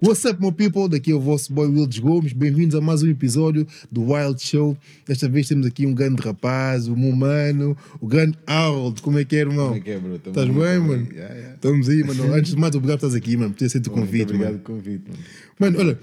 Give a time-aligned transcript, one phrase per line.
[0.00, 0.88] What's up, my people?
[0.88, 2.32] Daqui é o vosso boy Wildes Gomes.
[2.32, 4.76] Bem-vindos a mais um episódio do Wild Show.
[5.04, 9.02] Desta vez temos aqui um grande rapaz, o meu mano, o grande Harold.
[9.02, 9.66] Como é que é, irmão?
[9.70, 10.14] Como é que é, bro?
[10.14, 11.08] Estás bem, tamo mano?
[11.12, 11.54] Yeah, yeah.
[11.56, 12.32] Estamos aí, mano.
[12.32, 14.58] Antes de mais, obrigado por estás aqui, mano, por ter aceito o convite, obrigado mano.
[14.60, 15.18] pelo convite, mano.
[15.58, 15.98] Mano, olha,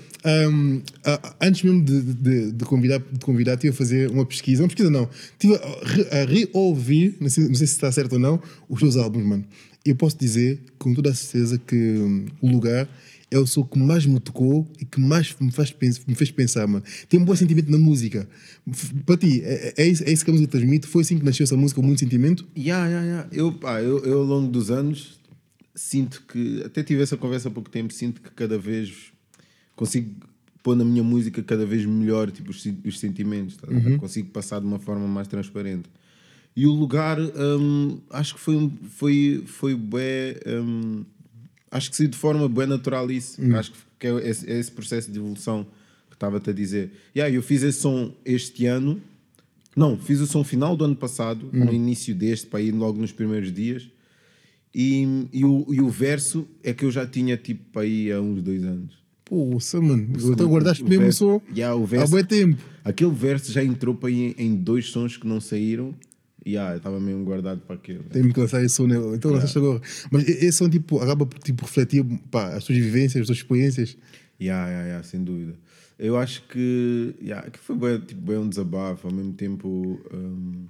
[1.05, 4.62] a- antes mesmo de, de, de convidar, de convidar, estive a fazer uma pesquisa.
[4.63, 5.09] Uma pesquisa não.
[5.32, 8.77] Estive a, re- a reouvir, não sei, não sei se está certo ou não, os
[8.82, 9.46] teus álbuns, mano.
[9.85, 12.90] E eu posso dizer, com toda a certeza, que hum, o lugar
[13.35, 15.76] é o som que mais me tocou e que mais me, faz,
[16.07, 16.84] me fez pensar, mano.
[17.09, 18.30] Tem um bom sentimento na música.
[19.05, 20.88] Para ti, é, é, isso, é isso que a música transmite?
[20.88, 22.48] Foi assim que nasceu essa música, com muito sentimento?
[22.57, 23.29] Yeah, yeah, yeah.
[23.34, 25.20] Eu, pá, eu, eu, ao longo dos anos,
[25.76, 26.63] sinto que.
[26.63, 27.91] Até tive essa conversa há pouco tempo.
[27.93, 29.12] Sinto que cada vez
[29.76, 30.15] consigo
[30.63, 33.57] pôr na minha música cada vez melhor tipo, os, os sentimentos.
[33.57, 33.67] tá?
[33.99, 35.90] Consigo passar de uma forma mais transparente.
[36.55, 41.04] E o lugar, hum, acho que foi, foi, foi bué, hum,
[41.76, 43.40] acho que saiu de forma bem natural isso.
[43.55, 45.65] Acho que é esse, é esse processo de evolução
[46.09, 46.91] que estava-te a dizer.
[47.15, 49.01] Yeah, eu fiz esse som este ano.
[49.76, 53.12] Não, fiz o som final do ano passado, no início deste, para ir logo nos
[53.12, 53.87] primeiros dias.
[54.73, 58.21] E, e, o, e o verso é que eu já tinha tipo para ir há
[58.21, 58.93] uns dois anos.
[59.23, 60.07] Poxa, mano.
[60.32, 62.62] Então guardaste o mesmo o verso- som Yeah, o há verso- bom tempo.
[62.84, 65.94] Aquele verso já entrou para ir em dois sons que não saíram.
[66.47, 68.03] Yeah, estava mesmo guardado para aquele.
[68.03, 68.97] Tem que lançar esse som, né?
[69.16, 69.81] Então lançaste agora.
[70.12, 73.97] Mas esse som, tipo, acaba por tipo, refletir pá, as tuas vivências, as tuas experiências.
[74.40, 75.56] Yeah, yeah, yeah, sem dúvida.
[75.97, 80.00] Eu acho que, yeah, que foi bem, tipo, bem um desabafo, ao mesmo tempo.
[80.13, 80.68] hum,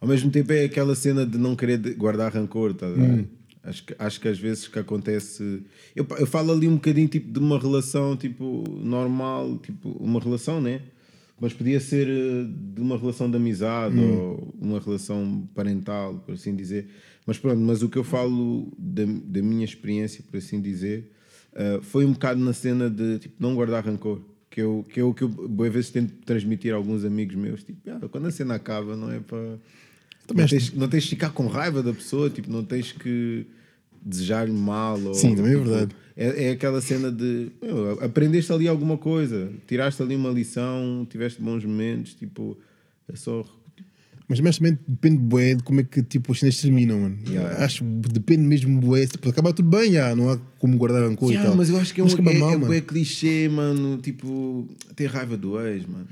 [0.00, 3.26] ao mesmo tempo é aquela cena de não querer guardar rancor, tá ver?
[3.64, 5.62] Acho que, acho que às vezes que acontece.
[5.96, 10.60] Eu, eu falo ali um bocadinho tipo, de uma relação tipo, normal, tipo, uma relação,
[10.60, 10.82] né?
[11.40, 16.54] Mas podia ser eh, de uma relação de amizade ou uma relação parental, por assim
[16.54, 16.88] dizer.
[17.26, 21.10] Mas pronto, mas o que eu falo da, da minha experiência, por assim dizer,
[21.54, 24.20] eh, foi um bocado na cena de tipo, não guardar rancor.
[24.50, 27.64] Que, eu, que é o que eu boas vezes tento transmitir a alguns amigos meus.
[27.64, 29.58] Tipo, "Ah, quando a cena acaba, não é para.
[30.32, 33.44] Não tens, não tens de ficar com raiva da pessoa, tipo, não tens que
[34.04, 35.00] desejar-lhe mal.
[35.00, 35.96] Ou, Sim, também é tipo, verdade.
[36.16, 41.42] É, é aquela cena de meu, aprendeste ali alguma coisa, tiraste ali uma lição, tiveste
[41.42, 42.56] bons momentos, tipo,
[43.12, 43.44] é só.
[44.28, 47.18] Mas, mas também depende bué de como é que tipo, as cenas terminam, mano.
[47.28, 47.64] Yeah.
[47.64, 49.06] Acho depende mesmo bué.
[49.06, 51.56] Tipo, acaba tudo bem, já, não há como guardar rancor e Yeah, tal.
[51.56, 52.82] mas eu acho que é um é, mal, é, mano.
[52.82, 53.98] clichê, mano.
[53.98, 54.66] Tipo,
[54.96, 56.06] ter raiva do ex, mano.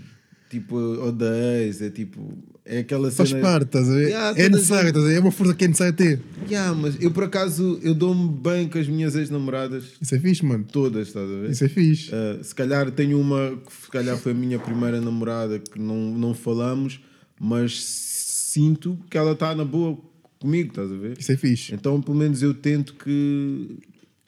[0.50, 2.36] Tipo, odeia ex, é tipo.
[2.64, 3.28] É aquela cena.
[3.28, 4.06] Faz parte, estás a ver?
[4.08, 5.14] Yeah, é necessário, estás a ver?
[5.16, 6.20] É uma força que é necessário ter.
[6.48, 10.44] Yeah, mas eu por acaso eu dou-me bem com as minhas ex-namoradas, Isso é fixe,
[10.44, 10.64] mano.
[10.70, 11.50] todas, estás a ver?
[11.50, 12.10] Isso é fixe.
[12.14, 15.96] Uh, se calhar tenho uma que se calhar foi a minha primeira namorada que não,
[16.16, 17.00] não falamos,
[17.40, 19.98] mas sinto que ela está na boa
[20.38, 21.18] comigo, estás a ver?
[21.18, 21.74] Isso é fixe.
[21.74, 23.76] Então, pelo menos eu tento que.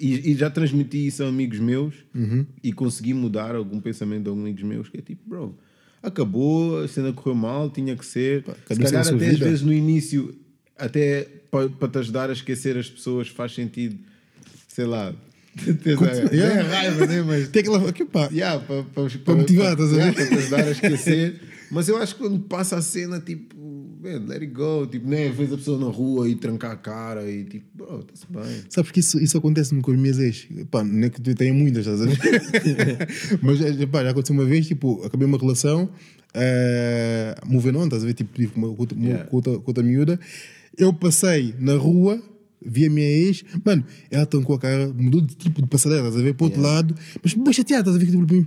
[0.00, 2.44] E, e já transmiti isso a amigos meus Uhum.
[2.64, 5.56] e consegui mudar algum pensamento de alguns amigos meus que é tipo, bro,
[6.04, 8.44] acabou, a cena correu mal, tinha que ser.
[8.44, 10.34] cada Se calhar até às vezes no início,
[10.78, 13.98] até para te ajudar a esquecer as pessoas, faz sentido,
[14.68, 15.12] sei lá.
[15.56, 17.22] É raiva, né?
[17.22, 17.88] Mas Tem aquela.
[17.88, 18.28] Aqui, pá.
[18.32, 20.14] Yeah, para, para, Para motivar, estás a ver?
[20.14, 21.40] Para te ajudar a esquecer.
[21.70, 23.53] Mas eu acho que quando passa a cena, tipo,
[24.04, 24.86] man, let it go.
[24.86, 25.30] Tipo, né?
[25.30, 28.64] Vês a pessoa na rua e trancar a cara e tipo, bro, está-se bem.
[28.68, 30.46] Sabes que isso, isso acontece-me com as minhas ex.
[30.70, 33.08] Pá, não é que eu tenha muitas, estás a ver?
[33.42, 35.84] Mas eh, pá, já aconteceu uma vez, tipo, acabei uma relação,
[36.34, 38.14] uh, moving on, estás a ver?
[38.14, 39.24] Tipo, tive uma, com, Yeah.
[39.24, 40.20] com, outra, com outra miúda.
[40.76, 42.22] Eu passei na rua,
[42.64, 46.20] vi a minha ex, mano, ela tancou a cara, mudou de tipo de passarela, estás
[46.20, 46.34] a ver?
[46.34, 48.06] Para o outro lado, mas bem chateada, estás a ver?
[48.06, 48.46] Tipo,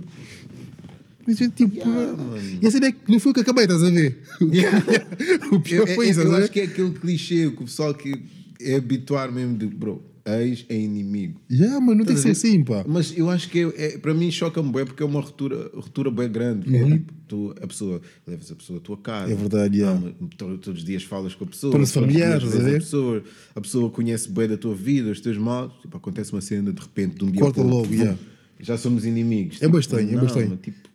[1.36, 1.46] para.
[1.46, 2.58] Mas, Tipo, Yeah, mano.
[2.62, 4.18] e a cena é que não foi o que acabei, estás a ver?
[5.52, 6.42] o pior Eu, foi eu, isso, eu ver?
[6.42, 8.14] acho que é aquele clichê que o pessoal que
[8.60, 11.40] é habituar mesmo de, bro, ex é inimigo.
[11.50, 12.84] Yeah, mano, não tem que ser assim, pá.
[12.86, 16.10] Mas eu acho que é, é- para mim choca-me bem porque é uma ruptura, ruptura
[16.10, 16.74] bem grande.
[16.76, 19.26] É tipo, tu, a pessoa, levas a pessoa à tua casa.
[19.26, 19.32] Uhum.
[19.32, 19.98] É verdade, yeah.
[19.98, 21.70] Ah, mas to- todos os dias falas com a pessoa.
[21.70, 23.22] Torna-se todos os familiar, dias estás a pessoa,
[23.54, 25.72] a pessoa conhece bem da tua vida, os teus maus.
[25.80, 28.18] Tipo, acontece uma cena de repente, de um dia Corta para logo, yeah.
[28.60, 29.62] já somos inimigos.
[29.62, 30.48] É bastante, é bastante.
[30.50, 30.88] mas, tipo,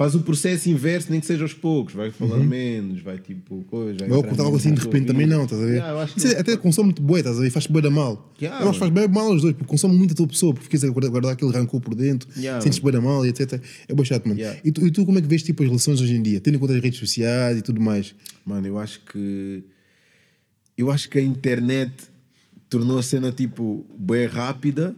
[0.00, 1.92] faz o processo inverso, nem que seja aos poucos.
[1.92, 3.98] Vai falando menos, vai tipo, coisa.
[3.98, 5.74] vai ocultar algo assim de repente também não, estás a ver?
[5.74, 7.50] Yeah, eu é- até consome muito bué, estás a ver?
[7.50, 8.32] Faz bué da mal.
[8.40, 10.54] Yeah, eu acho que faz bem mal aos dois, porque consome muito a tua pessoa,
[10.54, 13.60] porque ficas a guardar, aquele rancor por dentro, Yeah, sentes bué da mal e etc.
[13.86, 14.40] É bué chato, mano.
[14.40, 14.58] Yeah.
[14.64, 16.40] E, tu, e tu como é que vês tipo as relações hoje em dia?
[16.40, 18.14] Tendo em conta as redes sociais e tudo mais.
[18.46, 19.62] Mano, eu acho que.
[20.78, 21.92] Eu acho que a internet
[22.70, 24.96] tornou a cena tipo bem rápida,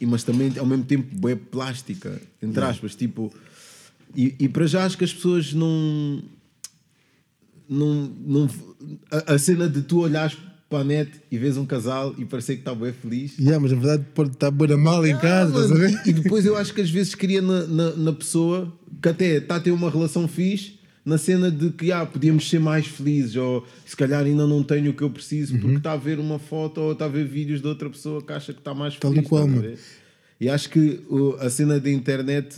[0.00, 2.94] e, mas também ao mesmo tempo bem plástica, entre aspas.
[2.94, 3.30] Tipo,
[4.16, 6.22] e, e para já acho que as pessoas não.
[7.68, 8.50] não, não
[9.10, 10.36] a, a cena de tu olhares
[10.68, 13.36] para a net e vês um casal e parecer que está bem feliz.
[13.38, 16.02] Yeah, mas na verdade pode estar boa mal em casa, Ah, estás a mano, ver?
[16.08, 18.72] E depois eu acho que às vezes cria na, na, na pessoa
[19.02, 22.60] que até está a ter uma relação fixe na cena de que ah, podíamos ser
[22.60, 25.60] mais felizes ou se calhar ainda não tenho o que eu preciso Uhum.
[25.60, 28.32] porque está a ver uma foto ou está a ver vídeos de outra pessoa que
[28.32, 29.28] acha que está mais Tal e feliz.
[29.28, 29.62] qual, a mano.
[29.62, 29.78] ver?
[30.40, 31.00] E acho que
[31.40, 32.56] a cena da internet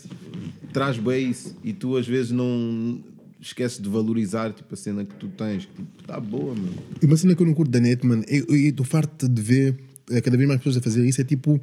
[0.73, 0.97] traz
[1.29, 3.01] isso e tu às vezes não
[3.41, 6.73] esqueces de valorizar tipo, a cena que tu tens, tipo, está boa, meu.
[7.01, 9.77] E uma cena que eu não curto da net, mano, eu estou farto de ver
[10.11, 11.21] eh, cada vez mais pessoas a fazer isso.
[11.21, 11.61] É tipo,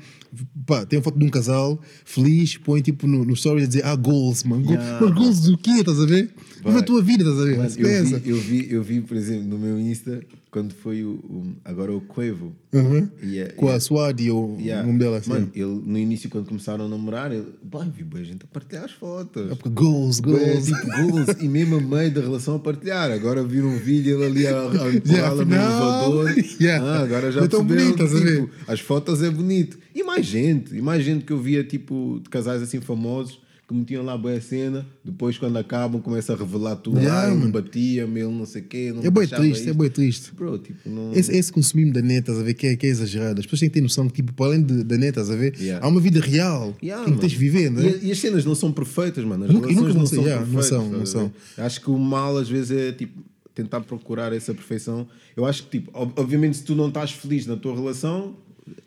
[0.65, 3.85] pá, tem uma foto de um casal feliz, põe tipo no, no story a dizer,
[3.85, 4.65] ah, goals, mano.
[4.65, 4.99] Yeah.
[5.05, 5.71] Mas goals do quê?
[5.79, 6.33] Estás a ver?
[6.57, 6.81] Viva Vai.
[6.81, 7.57] a tua vida, estás a ver?
[7.57, 11.11] Mano, eu, vi, eu, vi, eu vi, por exemplo, no meu Insta, quando foi o,
[11.11, 12.55] o- agora o Quavo.
[12.73, 13.07] Uhum.
[13.21, 14.83] A- Com e a Swadi ou Yeah.
[14.83, 15.29] o nome dela assim.
[15.29, 18.85] Mano, ele, no início, quando começaram a namorar, ele, pá, vi bem gente a partilhar
[18.85, 19.51] as fotos.
[19.51, 20.65] É porque goals, goals.
[20.65, 23.11] tipo goals, e mesmo a meio da relação a partilhar.
[23.11, 26.35] Agora viram um vídeo ele ali a, a Yeah, empurrá-la no elevador.
[26.59, 26.85] yeah.
[26.85, 28.41] Ah, agora já tão bonito, ver?
[28.41, 29.77] tipo, as fotos é bonito.
[29.93, 33.39] E mais gente, e mais gente que eu via tipo de casais assim famosos
[33.69, 36.97] que metiam lá boa cena, depois quando acabam começa a revelar tudo.
[36.99, 37.51] Yeah, ah, mano.
[37.51, 38.91] batia-me, ele não sei o quê.
[38.91, 39.77] Não É deixava triste, é isto.
[39.77, 40.31] bem triste.
[40.35, 41.13] Bro, tipo, não.
[41.13, 43.39] Esse, esse consumismo da net, estás a ver, que é, que é exagerado.
[43.39, 45.35] As pessoas têm que ter noção que, tipo, para além de- da net, estás a
[45.35, 45.85] ver, Yeah.
[45.85, 47.89] há uma vida real Yeah, que tens de viver, não é?
[47.89, 49.45] E, e as cenas não são perfeitas, mano.
[49.45, 51.31] As Nunca- relações nunca não são yeah, não são, não?
[51.63, 53.21] Acho que o mal às vezes é tipo
[53.53, 55.07] tentar procurar essa perfeição.
[55.37, 58.35] Eu acho que, tipo, ob- obviamente, se tu não estás feliz na tua relação,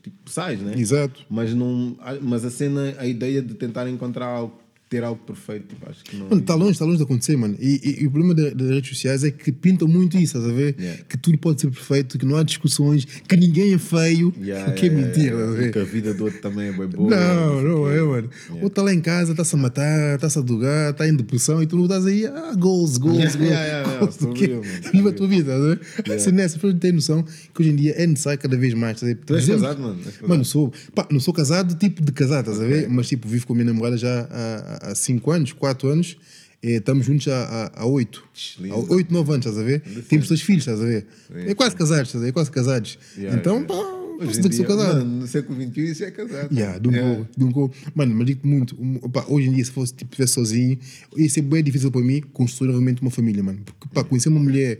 [0.02, 0.74] tipo, sais, né?
[0.76, 1.24] Exato.
[1.30, 4.58] Mas, não, mas a cena, a ideia de tentar encontrar algo,
[4.92, 6.28] ter algo perfeito, tipo, acho que não.
[6.28, 7.56] Mano, está longe, está longe de acontecer, mano.
[7.58, 10.44] E, e- e o problema da- das redes sociais é que pintam muito isso, estás
[10.44, 10.76] a ver?
[10.78, 11.02] Yeah.
[11.08, 14.86] Que tudo pode ser perfeito, que não há discussões, que ninguém é feio, Yeah, que
[14.86, 15.72] é yeah, mentira, yeah, ver?
[15.72, 17.10] Que a vida do outro também é bem boa.
[17.10, 18.28] Não, não é, mano.
[18.48, 18.60] Yeah.
[18.62, 21.66] Ou está lá em casa, está-se a matar, está-se a dogar, está em depressão e
[21.66, 23.50] tu não estás aí, ah, goals, goals, Yeah, goals.
[23.50, 24.60] yeah, yeah, yeah, Goals do quê?
[24.92, 25.80] Viva a tua vida, estás a ver?
[26.06, 26.22] Yeah.
[26.22, 27.22] Se nessa, as pessoas têm noção
[27.54, 29.20] que hoje em dia é necessário cada vez mais, estás a ver?
[29.24, 29.98] Tu és casado, mano?
[30.28, 32.88] Mano, sou, pá, não sou casado, tipo de casado, estás a ver?
[32.90, 36.16] Mas tipo, vivo com a minha namorada já há- há 5 anos, 4 anos,
[36.62, 38.22] eh, estamos juntos há- há 8.
[38.60, 38.74] Lindo.
[38.74, 39.80] Há 8, 9 anos, estás a ver?
[40.08, 41.06] Temos dois filhos, estás a ver?
[41.34, 42.28] É quase casados, estás a ver?
[42.30, 42.98] É quase casados.
[43.16, 43.74] Yeah, então, yeah.
[43.74, 44.98] pá, Hoje em que sou dia, casado.
[44.98, 46.54] Mano, no século XXI isso é casado.
[46.54, 47.14] Yeah, de um Yeah.
[47.16, 47.72] gol, de um gol.
[47.92, 48.76] Mano, mas digo muito,
[49.08, 50.78] pá, hoje em dia, se fosse tipo, estivesse sozinho,
[51.16, 53.58] ia ser bem difícil para mim construir novamente uma família, mano.
[53.64, 54.78] Porque, pá, conhecer uma mulher,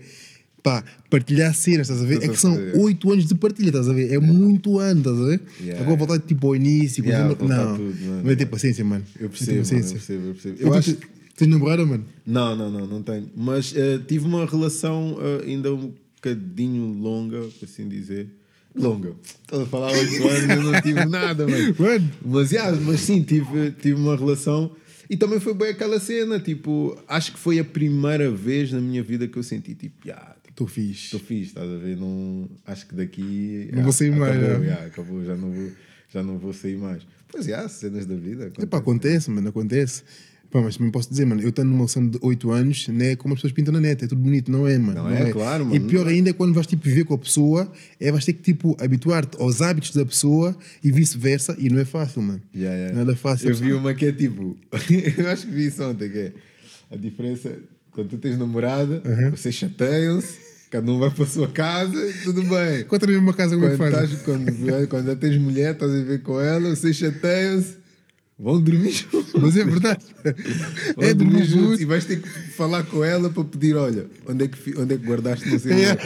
[0.63, 2.23] pá, partilhar cenas, estás a ver?
[2.23, 4.13] É que são oito anos de partilha, estás a ver?
[4.13, 5.41] É muito ano, estás a ver?
[5.61, 5.83] Yeah.
[5.83, 8.23] Agora voltar tipo ao início, Yeah, voltar não, tudo, mano.
[8.23, 9.05] vai ter paciência, mano.
[9.19, 9.97] Eu Vai ter percebo, mano, eu paciência.
[9.97, 10.57] percebo, eu percebo.
[10.61, 12.05] Eu tu, acho tu- Tens namorada, mano?
[12.27, 13.29] Não, não, não, não tenho.
[13.35, 18.29] Mas eh, tive uma relação eh, ainda um bocadinho longa, por assim dizer.
[18.75, 19.13] Longa.
[19.43, 21.75] Estás a falar oito anos, eu não tive nada, mano.
[21.79, 24.71] Mano, Mas, yeah, mas sim, tive, tive uma relação.
[25.11, 29.03] E também foi bem aquela cena, tipo, acho que foi a primeira vez na minha
[29.03, 31.05] vida que eu senti, tipo, yeah, estou fixe.
[31.07, 31.97] estou fixe, estás a ver?
[31.97, 33.69] Não, acho que daqui.
[33.73, 34.65] Não vou sair mais, Acabou, já.
[34.65, 35.71] yeah, acabou, já não vou,
[36.13, 37.03] já não vou sair mais.
[37.29, 38.53] Pois é, cenas da vida.
[38.61, 40.03] Epá, acontece, mano, acontece.
[40.51, 43.33] Pá, mas também posso dizer, mano, eu tenho uma relação de 8 anos, né, como
[43.33, 45.05] as pessoas pintam na net, é tudo bonito, não é, mano?
[45.05, 45.87] Não é, claro, E mano.
[45.89, 48.77] pior ainda é quando vais tipo viver com a pessoa, é vais ter que tipo
[48.79, 50.55] habituar-te aos hábitos da pessoa
[50.85, 52.43] e vice-versa, e não é fácil, mano.
[52.55, 52.99] Yeah, yeah.
[52.99, 53.49] Nada fácil.
[53.49, 54.55] Eu vi uma que é tipo.
[55.17, 56.33] eu acho que vi isso ontem, que é
[56.91, 57.59] a diferença
[57.93, 60.39] quando tu tens namorada, vocês chateiam-se,
[60.71, 62.85] cada um vai para a sua casa e tudo bem.
[62.85, 64.13] Conta na mesma casa como é que Quando, faz.
[64.23, 67.77] quando, quando já tens mulher, estás a viver com ela, vocês chateiam-se,
[68.39, 69.33] vão dormir juntos.
[69.41, 70.05] Mas é verdade.
[70.97, 74.45] Vão é dormir juntos e vais ter que falar com ela para pedir: olha, onde
[74.45, 75.53] é que, onde é que guardaste É.
[75.53, 75.99] onde.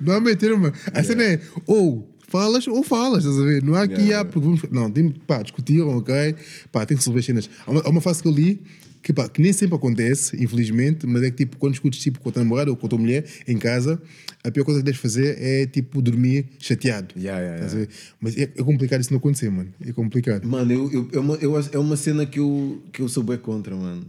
[0.00, 0.74] Não há meter, mano.
[0.92, 3.62] A cena é ou falas ou falas, estás a ver?
[3.62, 6.34] Não há aqui, Yeah, há, porque vamos, não, tem, pá, discutiram, ok?
[6.70, 7.48] Pá, tem que resolver as cenas.
[7.66, 8.60] Há uma, há uma fase que eu li
[9.02, 12.28] que, pá, que nem sempre acontece, infelizmente, mas é que tipo, quando discutes tipo, com
[12.28, 14.00] a tua namorada ou com a tua mulher em casa,
[14.44, 17.14] a pior coisa que deves fazer é tipo dormir chateado.
[17.16, 17.88] Yeah, yeah, ver?
[18.20, 19.72] Mas é, é complicado isso não acontecer, mano.
[19.84, 20.46] É complicado.
[20.46, 23.38] Mano, eu, eu, é, uma, eu é uma cena que eu, que eu sou bem
[23.38, 24.06] contra, mano.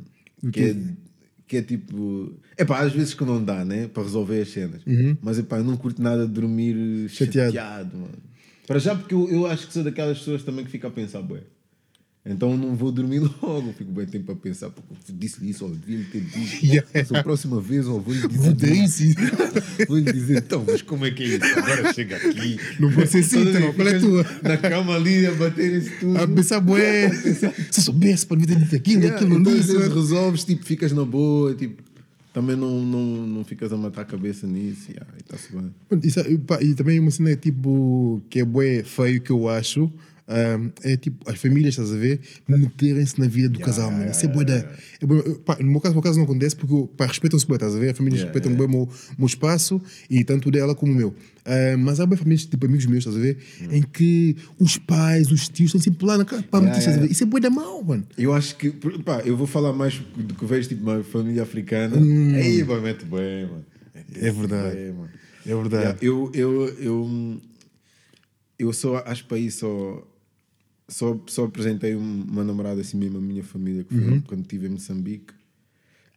[0.52, 0.76] Que é,
[1.48, 2.34] que é tipo.
[2.56, 3.88] É pá, às vezes que não dá, né?
[3.88, 4.82] Para resolver as cenas.
[5.22, 7.08] Mas é pá, eu não curto nada de dormir Uhum.
[7.10, 7.54] Chateado.
[7.54, 8.30] chateado, mano.
[8.68, 11.22] Para já, porque eu, eu acho que sou daquelas pessoas também que fica a pensar,
[11.24, 11.42] bué.
[12.30, 14.72] Então não vou dormir logo, fico bem tempo a pensar,
[15.10, 16.60] disse-lhe isso, ou devia-me ter dito.
[16.70, 16.88] Yeah.
[17.20, 18.56] A próxima vez, ou vou-lhe dizer.
[18.56, 19.04] Vou isso.
[19.88, 21.46] Vou-lhe dizer, então, mas como é que é isso?
[21.60, 22.60] Agora chega aqui.
[22.80, 24.26] Não pode ser assim, então, qual é a tua?
[24.44, 26.18] Na cama ali a bater isso tudo.
[26.18, 27.10] A pensar, bué,
[27.72, 29.74] se soubesse, pode ter dito aquilo, Yeah, aquilo, então, disse.
[29.76, 31.82] vezes resolves, tipo, ficas na boa, tipo,
[32.34, 35.74] também não, não, não ficas a matar a cabeça nisso, yeah, e está-se bem.
[36.04, 39.92] Isso é- pá, e também uma cena tipo que é bué feio que eu acho
[40.30, 44.10] ahm, é tipo, as famílias, estás a ver, meterem-se na vida do casal, mano.
[44.12, 44.54] Isso é boa da.
[44.58, 44.68] É
[45.44, 47.80] pá, no meu caso, no meu caso não acontece porque pá, respeitam-se bem, estás a
[47.80, 47.90] ver?
[47.90, 51.16] A família Yeah, respeitam bem o meu, meu espaço e tanto dela como o meu.
[51.46, 53.38] Ah, mas há bem famílias, tipo amigos meus, estás a ver?
[53.72, 56.96] Em que os pais, os tios estão sempre lá na cara para Yeah, meter, estás
[56.96, 57.06] a ver?
[57.06, 57.12] yeah.
[57.12, 58.06] Isso é boa da mal, mano.
[58.18, 58.70] Eu acho que,
[59.04, 61.98] pá, eu vou falar mais do que vejo, tipo, uma família africana.
[62.36, 63.66] Aí, pá, mete bem, mano.
[63.96, 64.26] Mete Hum.
[64.26, 64.76] É verdade.
[64.76, 65.10] bem, mano.
[65.46, 65.84] É verdade.
[65.84, 67.42] Yeah, eu, eu, eu,
[68.60, 69.50] eu só, acho que aí
[70.90, 74.22] só, só, apresentei um- uma namorada assim mesmo, a minha família, que foi Uhum.
[74.22, 75.34] quando estive em Moçambique.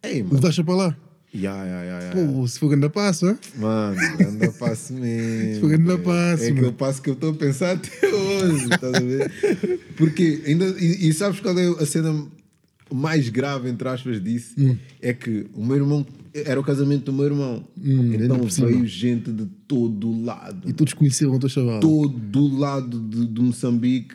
[0.02, 0.34] Ei, mano.
[0.34, 0.96] Levaste para lá.
[1.34, 2.10] Ya, ya, ya, ya.
[2.12, 3.38] Pô, se for grande passo, hein?
[3.56, 3.96] Mano,
[4.28, 5.60] anda passo mesmo.
[5.60, 6.02] Foi grande velho.
[6.02, 6.58] passo, É mano.
[6.60, 9.30] aquele passo que eu estou a pensar até hoje, estás a ver?
[9.96, 10.66] Porque ainda.
[10.78, 12.26] E, e sabes qual é a cena
[12.92, 14.54] mais grave, entre aspas, disso?
[14.58, 14.76] Hum.
[15.00, 16.06] É que o meu irmão.
[16.34, 17.62] Era o casamento do meu irmão.
[17.76, 18.66] então Hum, cima.
[18.68, 20.68] veio gente de todo o lado.
[20.68, 21.78] E todos conheceram o teu chaval.
[21.80, 24.14] Todo o lado de, de Moçambique.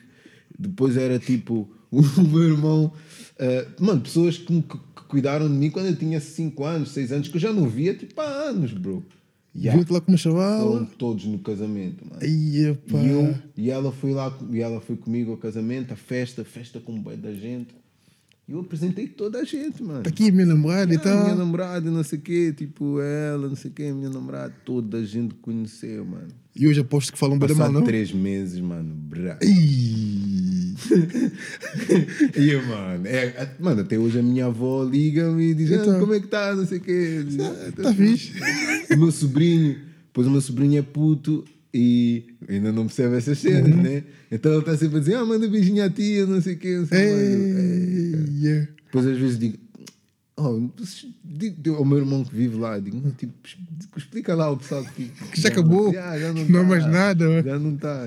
[0.58, 1.70] Depois era tipo.
[1.90, 2.92] O meu irmão.
[3.40, 7.14] eh, mano, pessoas que, me- que cuidaram de mim quando eu tinha 5 anos, 6
[7.14, 9.06] anos, que eu já não via tipo há anos, bro.
[9.56, 9.78] Yeah.
[9.78, 10.86] Viu-te lá com uma chavala.
[10.98, 12.20] todos no casamento, mano.
[12.20, 12.26] Pá.
[12.28, 16.80] E, eu, e ela foi lá, e ela foi comigo ao casamento, a festa, festa
[16.82, 17.70] com bem da gente.
[18.48, 20.04] E eu apresentei toda a gente, mano.
[20.04, 21.36] Tá aqui minha namorada e Ah, minha tal.
[21.38, 25.06] namorada, não sei o quê, tipo ela, não sei o quê, minha namorada, toda a
[25.06, 26.28] gente conheceu, mano.
[26.56, 27.84] E hoje aposto que falam bem mal, não?
[27.84, 28.94] três meses, mano.
[32.38, 35.76] E eu, mano, é, a- mano, até hoje a minha avó liga-me e diz: ah,
[35.76, 36.00] Então.
[36.00, 36.56] como é que tá?
[36.56, 37.24] Não sei o quê.
[37.28, 38.32] Diz, "Ah, Tá fixe.
[38.94, 39.78] O meu sobrinho,
[40.14, 41.44] pois o meu sobrinho é puto
[41.74, 43.82] e ainda não percebe essas cenas, Uhum.
[43.82, 44.04] né?
[44.32, 46.78] Então ele está sempre a dizer: ah, manda beijinho à tia, não sei o quê.
[46.78, 47.12] Não sei mais.
[47.22, 48.68] Eu, "Ei, cara." Ei, yeah.
[48.86, 49.58] Depois às vezes digo.
[50.40, 50.70] Oh,
[51.26, 53.34] digo ao meu irmão que vive lá, digo, não, tipo,
[53.98, 55.92] explica lá ao pessoal que, Que já acabou.
[55.92, 57.44] Já, já Não tá, há mais nada, mano.
[57.44, 58.06] Já não está.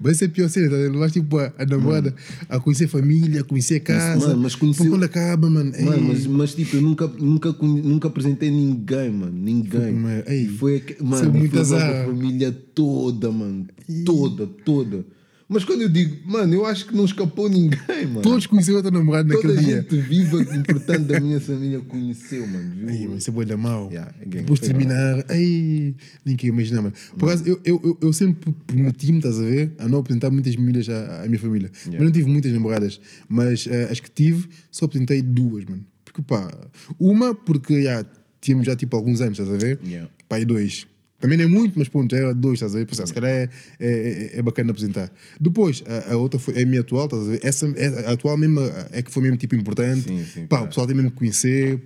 [0.00, 0.76] Vai ser pior cena, tá?
[0.76, 1.00] vendo?
[1.00, 2.14] Vais tipo a, a namorada
[2.48, 4.28] a conhecer família, a conhecer casa.
[4.28, 5.72] mano, mas conheceu- Quando acaba, mano.
[5.72, 6.00] Mano, ei.
[6.02, 9.32] mas, mas tipo, eu nunca, nunca, nunca apresentei ninguém, mano.
[9.36, 9.92] Ninguém.
[9.92, 13.66] Mas, ei, foi, mano, é e muito foi a família toda, mano.
[14.04, 15.04] Toda, toda.
[15.52, 18.22] Mas quando eu digo, mano, eu acho que não escapou ninguém, mano.
[18.22, 19.86] Todos conheceram a tua namorada Toda naquele a dia.
[19.90, 22.74] gente viva, importante da minha família, conheceu, mano.
[22.74, 22.88] Viu?
[22.88, 23.88] Ai, mas é boa da mal.
[23.90, 24.24] Yeah, é.
[24.26, 25.94] Depois de terminar, ai,
[26.24, 26.94] nem quero imaginar, mano.
[27.18, 30.88] Por acaso, eu, eu, eu, sempre prometi-me, estás a ver, a não apresentar muitas famílias
[30.88, 31.70] à, à minha família.
[31.86, 33.00] Mas não tive muitas namoradas.
[33.28, 35.84] Mas eh, as que tive, só apresentei duas, mano.
[36.04, 36.50] Porque, pá,
[36.98, 38.04] uma, porque já
[38.40, 39.78] tínhamos já tipo alguns anos, estás a ver?
[39.84, 40.10] Yeah.
[40.28, 40.86] Pá, e dois.
[41.22, 42.84] Também não é muito, mas pronto, é dois, estás a ver?
[42.86, 43.48] Pensar, se calhar é,
[43.78, 43.88] é,
[44.34, 45.08] é- é bacana apresentar.
[45.40, 47.40] Depois, a, a outra foi é a minha atual, estás a ver?
[47.44, 48.58] Essa, é- a atual mesmo
[48.90, 50.00] é que foi mesmo tipo importante.
[50.02, 50.64] Sim, sim, Pá, claro.
[50.64, 51.80] o pessoal tem mesmo que conhecer,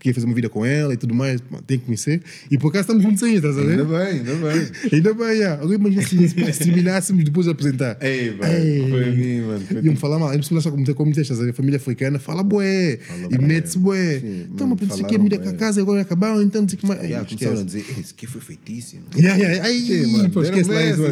[0.00, 2.22] queria fazer uma vida com ela e tudo mais, tem que conhecer.
[2.50, 3.70] E por acaso estamos juntos ainda, estás a ver?
[3.72, 4.70] Ainda bem, ainda bem.
[4.92, 5.54] Ainda bem, já.
[5.54, 7.96] Agora imagina se, se terminássemos depois de apresentar.
[8.00, 9.60] Ei, velho, foi a mim, mano.
[9.66, 11.50] Foi Iam falar mal, a pessoa só como como disseste, estás a ver?
[11.50, 12.98] A família africana fala bué,
[13.30, 13.46] e bué.
[13.46, 14.20] mete-se bué.
[14.20, 15.38] Sim, Então, mas isso aqui é bué.
[15.38, 17.00] com a casa, agora acabaram, então não sei o que mais.
[17.02, 18.96] Yeah, começaram a dizer, "Ei, isso aqui foi feitiço.
[19.16, 21.02] Yeah, yeah, ai, Sim, mano, pô, esquece lá isso.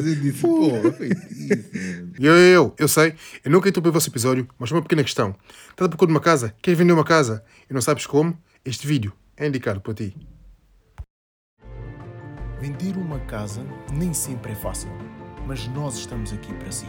[0.41, 0.71] Pô.
[2.19, 3.15] Eu, eu, eu, eu sei,
[3.45, 5.35] eu nunca interrompi o vosso episódio, mas uma pequena questão.
[5.71, 6.55] Estás à procura de uma casa?
[6.61, 8.37] Queres vender uma casa e não sabes como?
[8.71, 10.15] Este vídeo é indicado para ti.
[12.61, 14.91] Vender uma casa nem sempre é fácil,
[15.47, 16.85] mas nós estamos aqui para si.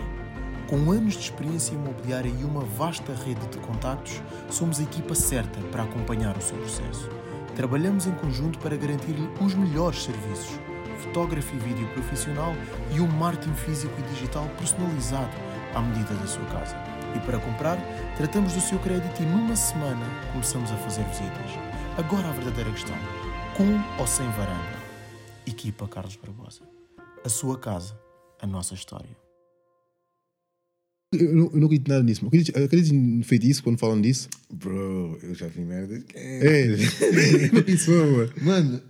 [0.67, 5.57] Com anos de experiência imobiliária e uma vasta rede de contactos, somos a equipa certa
[5.71, 7.07] para acompanhar o seu processo.
[7.55, 10.59] Trabalhamos em conjunto para garantir-lhe os melhores serviços,
[10.97, 12.53] fotografia e vídeo profissional
[12.93, 15.31] e um marketing físico e digital personalizado
[15.73, 16.75] à medida da sua casa.
[17.15, 17.77] E para comprar,
[18.19, 21.51] tratamos do seu crédito e numa semana começamos a fazer visitas.
[21.97, 22.95] Agora a verdadeira questão:
[23.57, 23.65] com
[23.99, 24.79] ou sem varanda?
[25.47, 26.61] Equipa Carlos Barbosa.
[27.25, 27.99] A sua casa,
[28.41, 29.09] a nossa história.
[31.11, 32.25] Eu, não- eu não acredito nada nisso.
[32.27, 34.29] Acredito, em feitiço quando falam disso.
[34.53, 36.03] Bro, eu já vi merda.
[36.13, 36.67] É,
[37.67, 38.31] isso, mano.
[38.43, 38.81] Mano,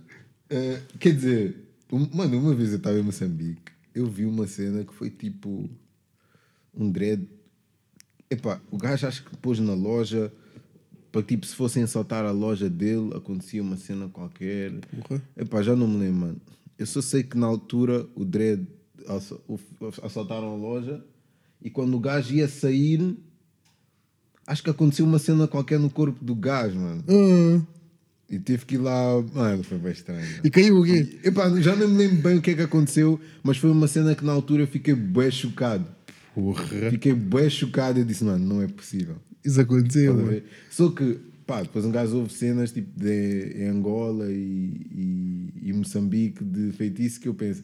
[0.50, 1.56] eh, quer dizer,
[1.90, 5.68] um- mano, uma vez eu estava em Moçambique, eu vi uma cena que foi tipo
[6.74, 7.26] um dread.
[8.30, 10.32] Epá, o gajo acho que pôs na loja
[11.10, 14.72] para tipo, se fossem assaltar a loja dele, acontecia uma cena qualquer.
[15.08, 15.20] Porra.
[15.36, 16.40] Epá, já não me lembro, mano.
[16.78, 18.24] Eu só sei que na altura o
[19.48, 19.58] o-
[20.04, 21.04] assaltaram a loja
[21.60, 23.16] e quando o gajo ia sair,
[24.46, 27.04] acho que aconteceu uma cena qualquer no corpo do gajo, mano.
[27.08, 27.60] Ah,
[28.30, 29.20] E tive que ir lá.
[29.34, 30.24] Mano, foi bem estranho.
[30.44, 31.18] e caiu o quê?
[31.24, 34.14] Epá, já não me lembro bem o que é que aconteceu, mas foi uma cena
[34.14, 35.84] que na altura eu fiquei bem chocado.
[36.34, 36.64] Porra.
[36.90, 39.16] Fiquei bem chocado e eu disse, mano, não é possível.
[39.44, 40.42] Isso aconteceu, mano.
[40.70, 44.32] Só que, pá, depois um gajo houve cenas tipo de, em Angola e,
[44.92, 47.62] e, e Moçambique de feitiço que eu penso.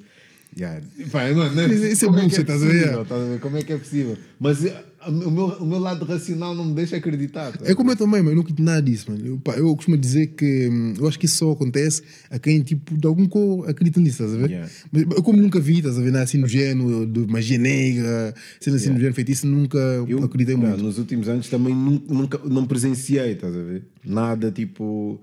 [0.59, 0.81] Yeah.
[1.13, 2.79] Pá, não, não, Isso- isso é como bullshit, que estás a ver?
[2.81, 3.41] possível, estás a ver?
[3.41, 4.17] Como é que é possível?
[4.41, 7.53] Mas eh, o meu, o meu lado racional não me deixa acreditar.
[7.57, 7.65] tá?
[7.65, 9.25] É como eu também, mas eu nunca tive nada disso, mano.
[9.27, 12.63] Eu, pá, eu costumo dizer que hum, eu acho que isso só acontece a quem,
[12.63, 14.51] tipo, de algum cor acredita nisso, estás a ver?
[14.51, 14.73] Yeah.
[14.93, 18.77] Mas eu, como nunca vi, estás a ver, assim no género, de magia negra, sendo
[18.77, 20.83] assim no género feitiço, nunca Eu, acreditei muito.
[20.83, 23.85] Nos últimos anos também nunca, nunca não presenciei, estás a ver?
[24.05, 25.21] Nada tipo.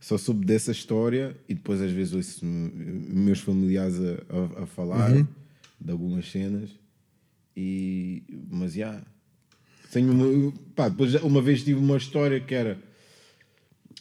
[0.00, 5.12] Só soube dessa história e depois às vezes ouço meus familiares a, a, a falar
[5.12, 5.24] Uhum.
[5.80, 6.70] de algumas cenas.
[7.56, 9.00] E, mas já.
[9.92, 12.78] Tenho uma, pá, depois uma vez tive uma história que era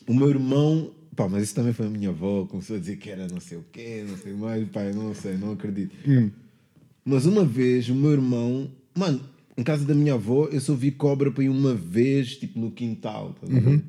[0.08, 0.92] o meu irmão.
[1.14, 3.58] Pá, mas isso também foi a minha avó, começou a dizer que era não sei
[3.58, 5.94] o quê, não sei mais, pá, não sei, não acredito.
[7.04, 9.20] Mas uma vez o meu irmão, mano,
[9.58, 12.72] em casa da minha avó, eu só vi cobra para ir uma vez, tipo no
[12.72, 13.84] quintal, tá ver?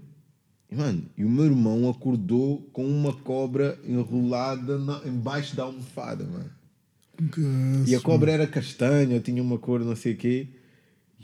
[0.69, 6.25] E, mano, e o meu irmão acordou com uma cobra enrolada na, embaixo da almofada,
[6.25, 6.51] mano.
[7.87, 10.49] E a cobra era castanha, tinha uma cor não sei o quê.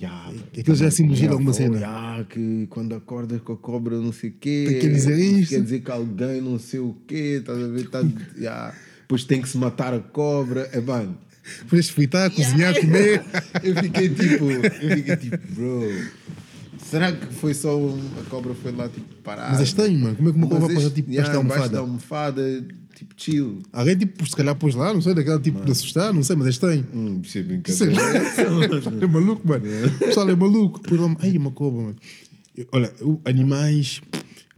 [0.01, 1.79] Ya, Aquilo já é simbologia de alguma cena.
[1.79, 4.67] ya, que quando acordas com a cobra não sei o quê.
[4.69, 5.51] Tem que dizer isto.
[5.51, 7.89] Quer dizer que alguém não sei o quê, estás a ver?
[7.89, 8.01] Tá,
[8.39, 8.73] ya.
[9.01, 10.69] Depois tem que se matar a cobra.
[10.73, 11.19] É, mano,
[11.63, 13.25] Depois fritar, cozinhar, comer.
[13.65, 15.81] eu fiquei tipo, eu fiquei tipo, bro,
[16.79, 19.51] será que foi só um, a cobra foi lá tipo parar?
[19.51, 20.15] Mas é estranho, mano.
[20.17, 22.65] Como é que uma cobra passa este- tipo yeah, esta embaixo da almofada?
[22.99, 23.59] Tipo chill.
[23.73, 26.47] Alguém, tipo, se calhar pôs lá, não sei, daquela tipo de assustar, não sei, mas
[26.47, 26.87] é estranho.
[26.93, 28.95] Hum, isso é Isso é, brincadeira.
[29.05, 29.65] é maluco, mano.
[29.87, 30.81] O pessoal é maluco.
[30.83, 31.97] Depois lá, ai, uma cobra, mano.
[32.57, 34.01] Eu- Olha, eu- animais,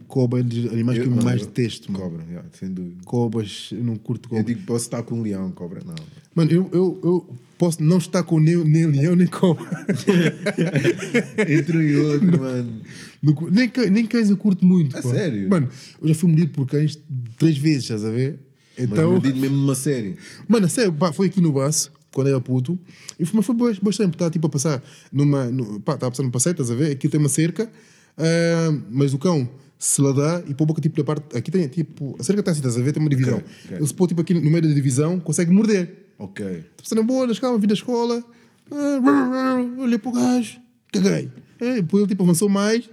[0.09, 0.43] cobra é
[0.73, 2.05] animais que eu não, mais eu- detesto, mano.
[2.05, 2.97] Cobra, yeah, sem dúvida.
[3.05, 4.45] Cobras, eu não curto Eu cobra.
[4.45, 5.95] digo, posso estar com um leão, cobra não.
[6.35, 9.67] Mano, eu, eu, eu posso não estar com nem, nem leão, nem cobra.
[11.49, 12.81] Entre outro, mano.
[13.23, 14.97] Não nem, nem cães eu curto muito.
[14.97, 15.11] A pô.
[15.11, 15.49] sério?
[15.49, 15.69] Mano,
[16.01, 16.99] eu já fui mordido por cães
[17.41, 18.39] três vezes, estás a ver?
[18.79, 20.17] Mas Então, mordido mesmo numa série.
[20.47, 22.79] Mano, sério, pá, foi aqui no baço, quando era puto,
[23.19, 25.47] e foi, mas foi bastante, bastante, estava tipo a passar numa.
[25.47, 26.93] No, pá, estava a passar num passeio, estás a ver?
[26.93, 27.71] Aqui tem uma cerca,
[28.17, 31.37] ah, mas o cão se ladar e pôr a boca tipo na parte.
[31.37, 32.15] Aqui tem tipo.
[32.21, 32.93] A cerca está assim, estás a ver?
[32.93, 33.39] Tem uma divisão.
[33.39, 33.77] Ok, ok.
[33.79, 36.09] Ele se pôr tipo aqui no meio da divisão, consegue morder.
[36.19, 36.47] Ok.
[36.47, 38.23] Estou passando boa, nas calma, vim da escola,
[38.71, 40.61] ah, olhei para o gajo,
[40.93, 41.31] caguei.
[41.59, 42.89] É, depois ele tipo avançou mais,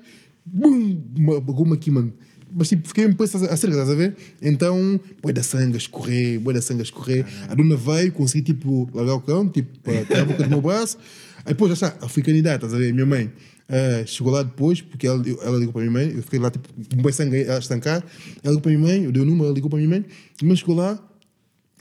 [0.45, 2.13] bum, uma goma aqui, mano.
[2.51, 4.15] Mas tipo, fiquei mesmo depois a cerca, estás a ver?
[4.41, 7.25] Então, boi da sangue a escorrer, boi da sangue a escorrer.
[7.49, 10.97] A dona veio, consegui tipo largar o cão, tipo, para a boca do meu braço.
[11.39, 12.93] Aí depois já está, a africanidade, estás a ver?
[12.93, 13.31] Minha mãe
[13.69, 16.49] ah, chegou lá depois, porque ela, ela ligou para a minha mãe, eu fiquei lá
[16.49, 18.03] tipo, com boi sangue a estancar.
[18.43, 19.89] Ela ligou para a minha mãe, eu dei o número, ela ligou para a minha
[19.89, 20.05] mãe,
[20.41, 20.97] minha mãe chegou lá,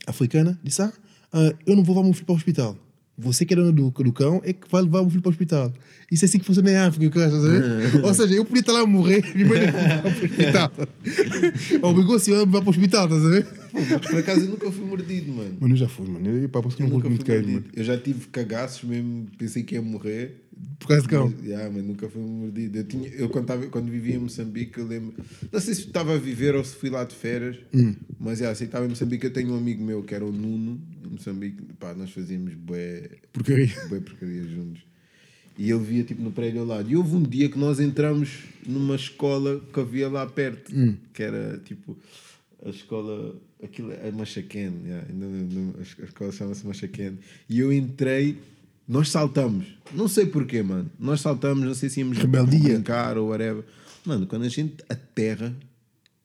[0.06, 0.92] africana, disse: Ah,
[1.32, 2.76] ah, eu não vou levar meu filho para o hospital.
[3.18, 5.32] Você que é dona do, do cão é que vai levar o filho para o
[5.32, 5.72] hospital.
[6.12, 8.04] Isso é assim que funciona em África, cara, estás a ver?
[8.04, 10.72] Ou seja, eu podia estar lá a morrer e levar para o hospital.
[11.82, 13.46] Obrigou-se a levar para o hospital, estás a ver?
[14.08, 15.56] Por acaso eu nunca fui mordido, mano.
[15.60, 16.28] Mano, eu já fui, mano.
[16.28, 17.52] Eu, pá, porque eu não Nunca fui muito mordido.
[17.52, 17.64] mano.
[17.74, 20.42] Eu já tive cagaços mesmo, pensei que ia morrer.
[20.78, 21.28] Por causa de cão.
[21.36, 22.78] Mas, yeah, mas nunca fui mordido.
[22.78, 25.12] Eu, tinha, eu quando, tava, quando vivia em Moçambique, eu lembro.
[25.52, 27.94] Não sei se estava a viver ou se fui lá de férias, Hum.
[28.18, 29.26] mas yeah, que estava em Moçambique.
[29.26, 31.62] Eu tenho um amigo meu que era o Nuno, em Moçambique.
[31.78, 33.02] Pá, nós fazíamos bué,
[33.34, 33.70] Porcaria.
[33.90, 34.80] bué porcaria juntos.
[35.58, 36.90] E ele via tipo no prédio ao lado.
[36.90, 40.96] E houve um dia que nós entramos numa escola que havia lá perto, Hum.
[41.12, 41.98] que era tipo
[42.64, 43.36] a escola.
[43.62, 47.14] Aquilo é Machaquén, yeah, ainda não- não- a es- a escola chama-se Machaquén.
[47.48, 48.38] E eu entrei,
[48.86, 49.66] nós saltamos.
[49.94, 50.90] Não sei porquê, mano.
[50.98, 52.74] Nós saltamos, não sei se íamos Rebeldia.
[52.74, 53.64] brincar ou whatever.
[54.04, 55.54] Mano, quando a gente aterra,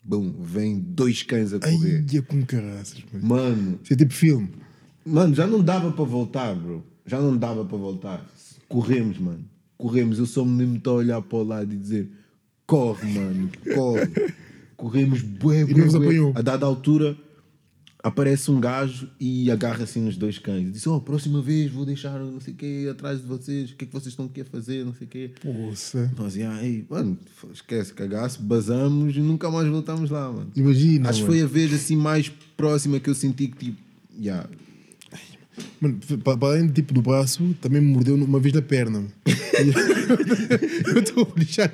[0.03, 2.03] bum, vem dois cães a correr.
[2.11, 3.25] Ai, é com caraças, mano.
[3.25, 4.49] Mano, Isso é tipo filme.
[5.05, 6.83] Mano, já não dava para voltar, bro.
[7.05, 8.25] Já não dava para voltar.
[8.67, 9.43] Corremos, mano.
[9.77, 10.19] Corremos.
[10.19, 12.09] Eu só me lembro de a olhar para o lado e dizer:
[12.67, 14.33] corre, mano, corre.
[14.81, 16.05] Corremos, bué, bué, não vos bué.
[16.05, 16.33] apanhou?
[16.35, 17.15] A dada altura,
[18.03, 20.71] aparece um gajo e agarra assim nos dois cães.
[20.71, 23.71] Diz: Oh, próxima vez vou deixar não sei o quê atrás de vocês.
[23.71, 24.83] O que é que vocês estão aqui a fazer?
[24.83, 25.31] Não sei o quê.
[25.39, 26.11] Poxa.
[26.17, 27.15] Nós, ah, ei, mano,
[27.53, 30.51] esquece, cagaço, basamos e nunca mais voltamos lá, mano.
[30.55, 31.09] Imagina.
[31.09, 33.77] Acho que foi a vez assim mais próxima que eu senti que tipo,
[34.19, 34.49] yeah,
[35.79, 39.03] Mano, para além tipo, do braço, também me mordeu uma vez na perna.
[40.95, 41.73] eu estou a lixar.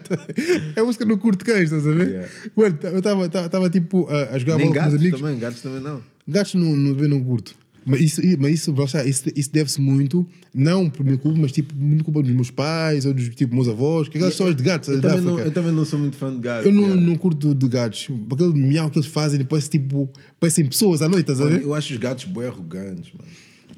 [0.76, 2.08] É a música no curto cães, estás a ver?
[2.08, 2.30] Yeah.
[2.56, 5.22] Mano, eu estava tipo a, a jogar Nem bola com os gatos amigos.
[5.22, 6.02] também, gatos também não.
[6.28, 7.56] Gatos não, não, não curto.
[7.90, 12.04] Mas isso, mas isso, isso, isso deve-se muito, não por minha culpa, mas tipo, muito
[12.04, 14.90] culpa dos meus pais ou dos tipo, meus avós, que aquelas histórias de gatos.
[14.90, 16.66] Eu também, não, eu também não sou muito fã de gatos.
[16.66, 18.10] Eu não, não curto de gatos.
[18.30, 21.62] Aquele miau que eles fazem, depois tipo, parecem pessoas à noite, estás a ver?
[21.62, 23.32] eu acho os gatos bem arrogantes, mano.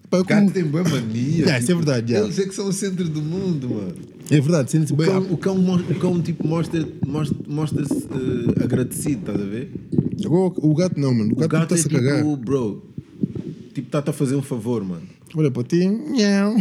[0.09, 1.39] Pá, Gato como- tem boa mania.
[1.39, 2.27] Yeah, isso é verdade, yeah.
[2.27, 3.95] Eles é que são o centro do mundo, mano.
[4.31, 5.07] É verdade, sente-se O bem.
[5.07, 9.71] cão, o cão, o cão tipo, mostra, mostra, mostra-se eh, agradecido, estás a ver?
[10.25, 11.29] Agora, o gato não, mano.
[11.31, 12.17] O O gato gato é está-se a cagar.
[12.17, 12.83] tipo, bro,
[13.73, 15.03] tipo, está-te a fazer um favor, mano.
[15.35, 16.55] Olha para ti, nhau.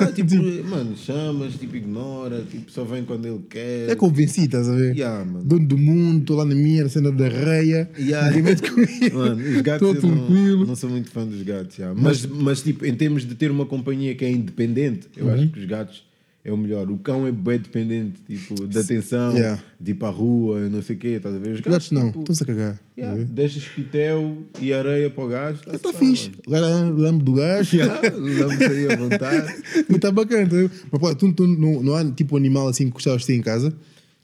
[0.00, 0.34] Ah, tipo,
[0.68, 3.88] mano, chamas, tipo, ignora, tipo, só vem quando ele quer.
[3.88, 4.94] É convencido, estás a ver?
[4.94, 5.44] Yeah, mano.
[5.44, 7.90] Dono do mundo, estou lá na minha, na cena da reia.
[7.98, 8.30] Yeah.
[9.14, 11.94] Mano, os gatos eu não, não sou muito fã dos gatos, já.
[11.94, 15.60] Mas, mas, tipo, em termos de ter uma companhia que é independente, eu acho que
[15.60, 16.04] os gatos
[16.44, 16.90] é o melhor.
[16.90, 19.62] O cão é bem dependente, tipo, de atenção, Yeah.
[19.80, 21.50] de ir para a rua, não sei o quê, estás a ver?
[21.50, 22.80] Os Os gatos não, tipo, estão-se a cagar.
[22.98, 25.60] yeah, deixas pitel e areia para o gajo.
[25.66, 26.32] Está tá fixe.
[26.46, 27.78] Agora lambe do gajo.
[27.78, 29.62] Vamos aí à vontade.
[29.88, 30.48] Está bacana.
[30.48, 30.74] tá?
[30.90, 33.42] Mas pô, tu, tu não, não há tipo animal assim que gostavas de ter em
[33.42, 33.72] casa?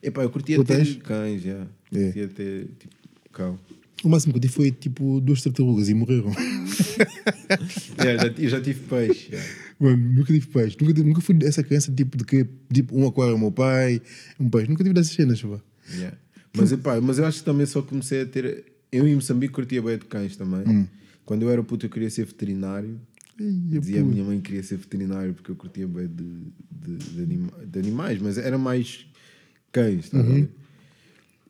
[0.02, 1.66] Epá, eu curtia ter cães, já.
[1.94, 2.04] É.
[2.04, 2.94] Curtia ter, tipo,
[3.32, 3.58] cão.
[4.04, 6.32] O máximo que eu tive foi tipo duas tartarugas e morreram.
[8.00, 9.28] Yeah, já, eu já tive peixe.
[9.32, 9.38] já.
[9.80, 10.76] Mano, nunca tive peixe.
[10.80, 14.02] Nunca, nunca fui essa criança tipo de que tipo, um aquário ao meu pai,
[14.38, 14.68] um peixe.
[14.68, 15.60] Nunca tive dessas cenas, pá.
[15.92, 16.16] Yeah.
[16.56, 18.64] Mas, epá, mas eu acho que também só comecei a ter.
[18.90, 20.66] Eu em Moçambique curtia bem de cães também.
[20.66, 20.86] Hum.
[21.24, 22.98] Quando eu era puto, eu queria ser veterinário.
[23.38, 26.24] Ia, Dizia a minha mãe que queria ser veterinário porque eu curtia bem de,
[26.98, 29.06] de, de anima- de animais, mas era mais
[29.70, 30.30] cães, estás Uhum.
[30.30, 30.48] a ver?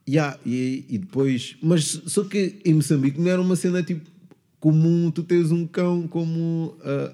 [0.07, 1.57] Yeah, e, e depois.
[1.63, 4.03] Mas só que em Moçambique não era uma cena tipo
[4.61, 7.13] comum tu tens um cão como ah,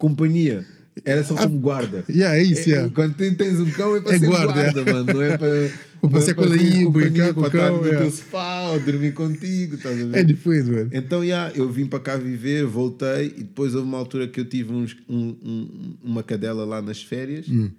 [0.00, 0.64] companhia.
[1.04, 2.04] Era só como guarda.
[2.10, 2.92] Yeah, é isso, É- yeah.
[2.92, 4.92] Quando tens um cão é para É ser guarda, guarda, é.
[4.92, 5.12] mano.
[5.14, 5.70] Não é para.
[6.02, 8.80] Não é passear para com aí, companhia, brincar com o cão, no teu sofá ou
[8.80, 10.16] dormir contigo, estás a ver?
[10.18, 10.90] É diferente, mano.
[10.94, 14.46] Então, yeah, eu vim para cá viver, voltei e depois houve uma altura que eu
[14.46, 17.46] tive uns- um- um- uma cadela lá nas férias.
[17.50, 17.70] Hum.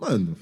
[0.00, 0.36] Mano,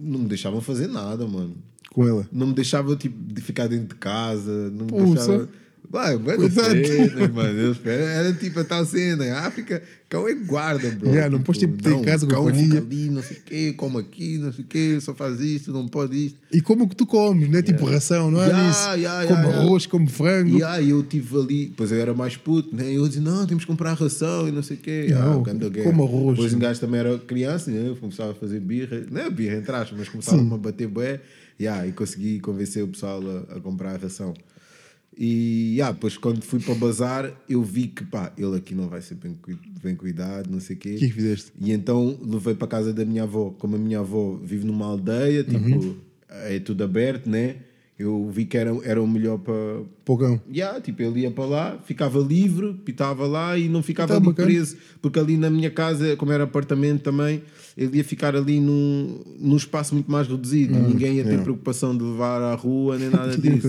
[0.00, 1.54] não me deixavam fazer nada, mano.
[1.92, 2.26] Com ela.
[2.32, 5.48] Não me deixava tipo, de ficar dentro de casa, não me deixava.
[5.90, 6.70] Vai, Exato.
[6.70, 7.70] cenas, mano.
[7.72, 9.24] Espero- Era tipo a tal cena.
[9.26, 11.10] Em África, cão é guarda, bro.
[11.10, 12.64] Yeah, não podes, tipo, ter em casa cão companhia.
[12.66, 15.72] fica ali, não sei o quê, come aqui, não sei o quê, só faz isto,
[15.72, 16.38] não pode isto.
[16.52, 18.80] E como que tu comes, não é tipo ração, não é Yeah, isso?
[18.80, 19.58] yeah, como yeah, yeah.
[19.62, 20.58] arroz, como frango.
[20.58, 22.90] E aí eu tive ali, depois eu era mais puto, né?
[22.90, 25.06] E eu dizia, não, temos que comprar ração e não sei o quê.
[25.10, 26.36] Não, ah, como arroz.
[26.36, 27.88] Depois um gajo também era criança, né?
[27.88, 31.20] Eu começava a fazer birra, não é birra, entre aspas, mas começava a bater bué.
[31.60, 34.34] Yeah, e consegui convencer o pessoal a, a comprar a ração.
[35.16, 38.88] E yeah, depois quando fui para o bazar, eu vi que pá, ele aqui não
[38.88, 39.36] vai ser bem,
[39.82, 40.94] bem cuidado, não sei o quê.
[40.96, 41.52] O que é fizeste?
[41.60, 43.50] E então levei para casa da minha avó.
[43.58, 45.96] Como a minha avó vive numa aldeia, tipo, Uhum.
[46.28, 47.56] é tudo aberto, né?
[47.96, 50.40] Eu vi que era, era o melhor para, Pogão.
[50.52, 54.26] Yeah, tipo, ele ia para lá, ficava livre, pitava lá e não ficava Tá ali
[54.26, 54.48] bacana.
[54.48, 57.42] preso, porque ali na minha casa, como era apartamento também,
[57.76, 60.74] ele ia ficar ali num, num espaço muito mais reduzido.
[60.74, 61.42] Ninguém ia ter yeah.
[61.44, 63.68] preocupação de levar à rua nem nada disso.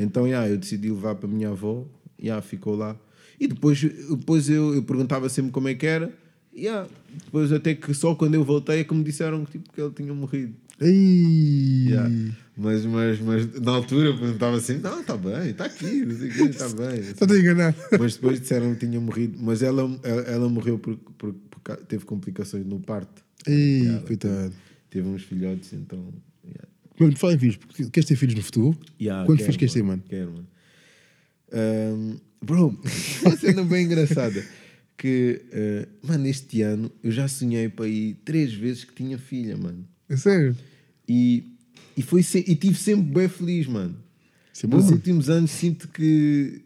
[0.00, 1.84] Então, yeah, eu decidi levar para a minha avó,
[2.18, 2.96] yeah, ficou lá.
[3.38, 6.10] E depois, depois eu, eu perguntava sempre como é que era,
[6.56, 6.88] yeah,
[7.24, 9.92] depois até que só quando eu voltei é que me disseram que, tipo, que ele
[9.92, 10.54] tinha morrido.
[10.80, 12.08] Yeah.
[12.56, 16.28] Mas, mas, mas na altura eu perguntava assim: não, está bem, está aqui, não sei
[16.28, 17.02] o quê, está bem.
[17.16, 17.74] Só te a enganar.
[17.98, 19.38] Mas depois disseram que tinha morrido.
[19.40, 21.34] Mas ela, ela, ela morreu porque por,
[21.86, 23.24] teve complicações no parto.
[23.46, 24.52] Ei, Yeah, coitado.
[24.90, 26.12] Teve uns filhotes, então.
[26.44, 26.68] Yeah.
[26.98, 27.56] Mano, fala em filhos.
[27.56, 28.78] porque Queres ter filhos no futuro?
[29.00, 30.02] Yeah, Quantos filhos queres ter, mano?
[30.08, 30.48] Quero, mano.
[31.52, 32.78] Ahm, bro,
[33.24, 34.44] uma cena bem engraçada.
[34.96, 39.56] Que, eh, mano, este ano eu já sonhei para ir três vezes que tinha filha,
[39.56, 39.86] mano.
[40.08, 40.56] É sério?
[41.08, 41.44] E,
[41.96, 43.96] e, foi se, e tive sempre bem feliz, mano.
[44.52, 44.76] Isso é bom.
[44.76, 46.62] Nos últimos anos sinto que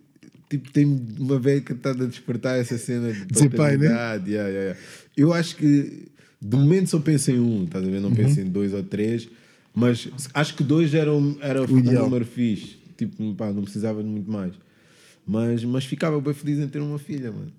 [0.49, 0.85] tipo, tem
[1.19, 3.87] uma beca estado a despertar essa cena de ser pai, né?
[3.87, 4.81] yeah, yeah, yeah.
[5.17, 6.09] Eu acho que
[6.41, 8.01] de momento só penso em um, estás a ver?
[8.01, 8.15] Não Uhum.
[8.17, 9.29] penso em dois ou três,
[9.75, 12.05] mas acho que dois era, era o ideal.
[12.05, 12.77] número fixe.
[12.97, 14.53] Tipo, pá, não precisava de muito mais.
[15.27, 17.53] Mas, mas ficava bem feliz em ter uma filha, mano.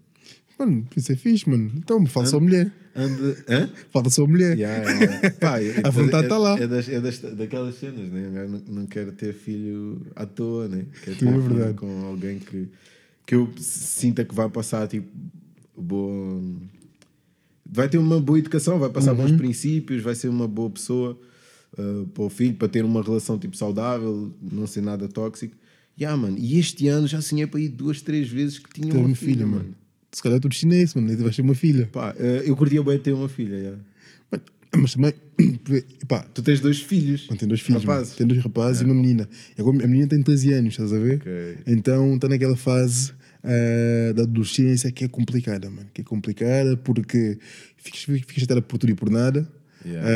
[0.60, 1.72] Mano, isso é fixe, mano.
[1.78, 2.72] Então, falta só mulher.
[2.96, 3.38] Ande...
[3.50, 3.70] Hã?
[3.92, 4.58] Falta só mulher.
[4.58, 5.32] Yeah.
[5.40, 6.60] Pá, é- A vontade é- tá lá.
[6.60, 8.46] É, das, é das, daquelas cenas, né?
[8.46, 10.86] Um não, não quer ter filho à toa, né?
[11.04, 11.74] Quer Sim, ter é filho verdade.
[11.78, 12.68] com alguém que,
[13.26, 15.08] que eu sinta que vai passar, tipo,
[15.76, 16.42] boa.
[17.66, 19.18] Vai ter uma boa educação, vai passar Uhum.
[19.26, 21.20] bons princípios, vai ser uma boa pessoa
[21.78, 25.56] uh, para o filho, para ter uma relação tipo saudável, não ser nada tóxico.
[26.00, 26.38] Yeah, mano.
[26.38, 29.48] E este ano já sonhei para ir duas, três vezes que tinha uma filha, filha,
[29.48, 29.74] mano.
[30.14, 30.16] Mano.
[30.16, 31.12] Se calhar tu chinês, mano.
[31.12, 31.90] E vais ter uma filha.
[31.92, 33.78] Pá, uh, eu curtia bem ter uma filha, yeah.
[34.32, 34.44] Mano,
[34.78, 35.14] Mas também,
[36.08, 37.28] pá, Tu tens dois filhos.
[37.30, 38.00] Não, tem dois filhos, mano.
[38.00, 38.16] Rapazes.
[38.16, 39.28] tem dois rapazes e uma menina.
[39.58, 41.16] E agora a menina tem 13 anos, estás a ver?
[41.18, 41.58] Ok.
[41.68, 45.90] Então está naquela fase ah, da adolescência que é complicada, mano.
[45.94, 47.38] Que é complicada porque
[47.78, 49.48] ficas, ficas chateada por tudo e por nada.
[49.86, 50.08] Yeah.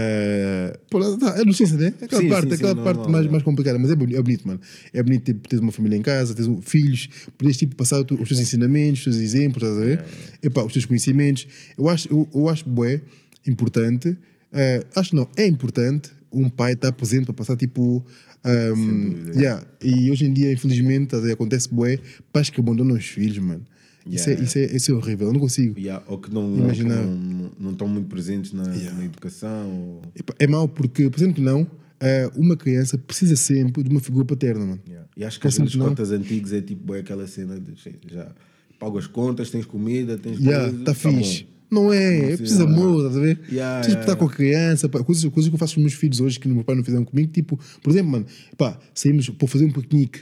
[0.73, 1.93] Ah, pô, lá tá, é adolescência, né?
[2.01, 3.29] Aquela Sim, parte, sim, aquela sim, parte normal, mais, é.
[3.29, 4.61] mais complicada, mas é bonito, é bonito, mano.
[4.93, 8.15] É bonito tipo, teres uma família em casa, teres um- filhos, poderes tipo, passar tu-
[8.21, 10.03] os teus ensinamentos, os teus exemplos, estás a ver?
[10.41, 11.47] Epá, os teus conhecimentos.
[11.77, 13.01] Eu acho, eu, eu acho bué
[13.45, 14.17] importante,
[14.53, 18.05] ah, acho não, é importante um pai estar presente para passar tipo.
[18.43, 19.39] ahm, dúvida.
[19.39, 19.63] yeah.
[19.83, 21.99] E hoje em dia, infelizmente, acontece bué,
[22.31, 23.65] pais que abandonam os filhos, mano.
[24.09, 24.43] Isso, é, Yeah.
[24.45, 25.79] isso, é, isso é horrível, eu não consigo.
[25.79, 26.99] Yeah, ou que não, Imaginar.
[26.99, 28.97] ou que não, estão muito presentes na, Yeah.
[28.97, 29.69] na educação.
[29.69, 30.01] Ou...
[30.15, 31.67] Epá, É mau porque, por exemplo não,
[31.99, 34.81] eh, uma criança precisa sempre de uma figura paterna, mano.
[34.87, 35.07] Yeah.
[35.17, 37.73] E acho que as contas antigas é tipo é aquela cena de
[38.07, 38.31] já
[38.79, 41.43] pago as contas, tens comida, tens Yeah, coisa, tá fixe.
[41.43, 41.49] bom.
[41.69, 43.39] Não é, Não é preciso amor, estás a ver?
[43.51, 45.85] Yeah, Preciso yeah, estar com a criança, pá, coisas, coisas que eu faço com os
[45.87, 48.79] meus filhos hoje que o meu pai não fizeram comigo, tipo, por exemplo, mano, pá,
[48.93, 50.21] saímos para fazer um piquenique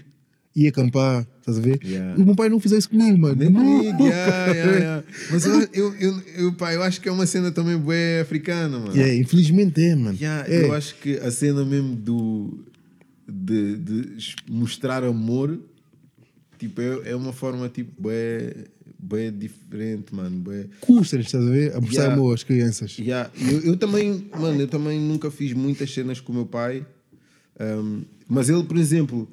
[0.55, 1.79] e acampar, estás a ver?
[1.83, 2.15] Yeah.
[2.21, 3.35] O meu pai não fez isso comigo, mano.
[3.35, 5.03] Nem comigo, yeah, yeah.
[5.29, 8.79] Mas eu, eu, eu, eu, pá, eu acho que é uma cena também bué africana,
[8.79, 8.95] mano.
[8.95, 10.17] Yeah, infelizmente é, mano.
[10.47, 10.65] É.
[10.65, 12.57] Eu acho que a cena mesmo do
[13.27, 15.59] de, de mostrar amor
[16.57, 18.53] tipo, é, é uma forma tipo bué,
[18.97, 20.39] bué diferente, mano.
[20.39, 20.67] Bué.
[20.79, 21.75] Custa-lhes, estás a ver?
[21.75, 22.13] A mostrar Yeah.
[22.13, 22.97] amor às crianças.
[22.97, 26.85] Yeah, eu, eu também, mano, eu também nunca fiz muitas cenas com o meu pai,
[27.59, 29.29] um, mas ele, por exemplo,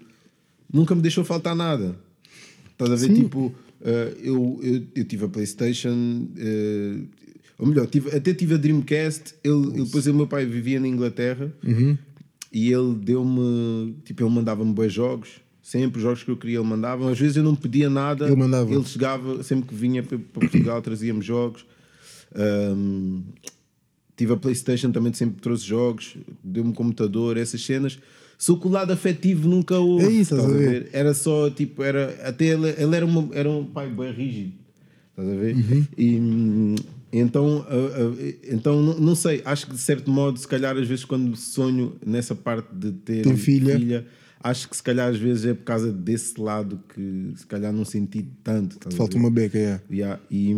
[0.73, 1.97] nunca me deixou faltar nada.
[2.73, 3.15] Estás a ver?
[3.15, 3.23] Sim.
[3.23, 3.55] Tipo, uh,
[4.23, 5.93] eu, eu, eu tive a PlayStation,
[6.37, 7.07] uh,
[7.59, 9.35] ou melhor, tive, até tive a Dreamcast.
[9.45, 11.53] Ele, ele- depois o meu pai vivia na Inglaterra
[12.53, 15.41] e ele deu-me, tipo, ele mandava-me bons jogos.
[15.63, 17.09] Sempre os jogos que eu queria ele mandava.
[17.11, 18.27] Às vezes eu não pedia nada.
[18.27, 18.73] Ele mandava.
[18.75, 21.65] Ele chegava, sempre que vinha para para Portugal, trazia-me jogos.
[22.35, 23.23] Um,
[24.17, 26.17] tive a PlayStation também, sempre trouxe jogos.
[26.43, 27.99] Deu-me um computador, essas cenas.
[28.45, 30.05] Que o lado afetivo nunca houve.
[30.05, 30.89] É isso, estás a ver?
[30.93, 34.53] Era só tipo, era, até ele, ele era, uma, era um pai bem rígido.
[35.11, 35.55] Estás a ver?
[35.55, 35.87] Uhum.
[35.97, 36.75] E hum,
[37.13, 40.89] então, ah, ah, então não, não sei, acho que de certo modo, se calhar às
[40.89, 44.07] vezes quando sonho nessa parte de ter Ter filha.
[44.43, 47.85] acho que se calhar às vezes é por causa desse lado que se calhar não
[47.85, 48.79] senti tanto.
[48.97, 49.21] Falta ver?
[49.21, 49.81] uma beca, é.
[49.91, 50.55] Yeah, e,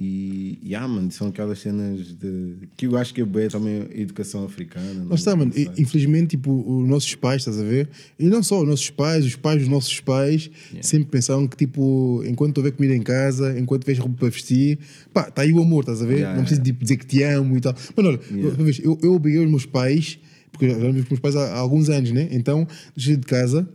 [0.00, 3.82] hum, e yeah, mano, são aquelas cenas de que eu acho que é bem também
[3.82, 5.04] a educação africana.
[5.08, 5.52] Lá está, mano.
[5.54, 7.88] E, Infelizmente, tipo, os nossos pais, estás a ver?
[8.18, 12.22] E não só os nossos pais, os pais dos nossos pais sempre pensavam que, tipo,
[12.26, 14.78] enquanto houver comida em casa, enquanto tiveres roupa para vestir,
[15.12, 16.14] pá, está aí o amor, estás a ver?
[16.16, 17.74] Yeah, não preciso tipo, dizer que te amo e tal.
[17.96, 20.18] Mano, olha, vez, eu, eu obriguei os meus pais,
[20.50, 22.28] porque eu já vivo com os meus pais há, há alguns anos, né?
[22.30, 23.68] Então, saí de casa.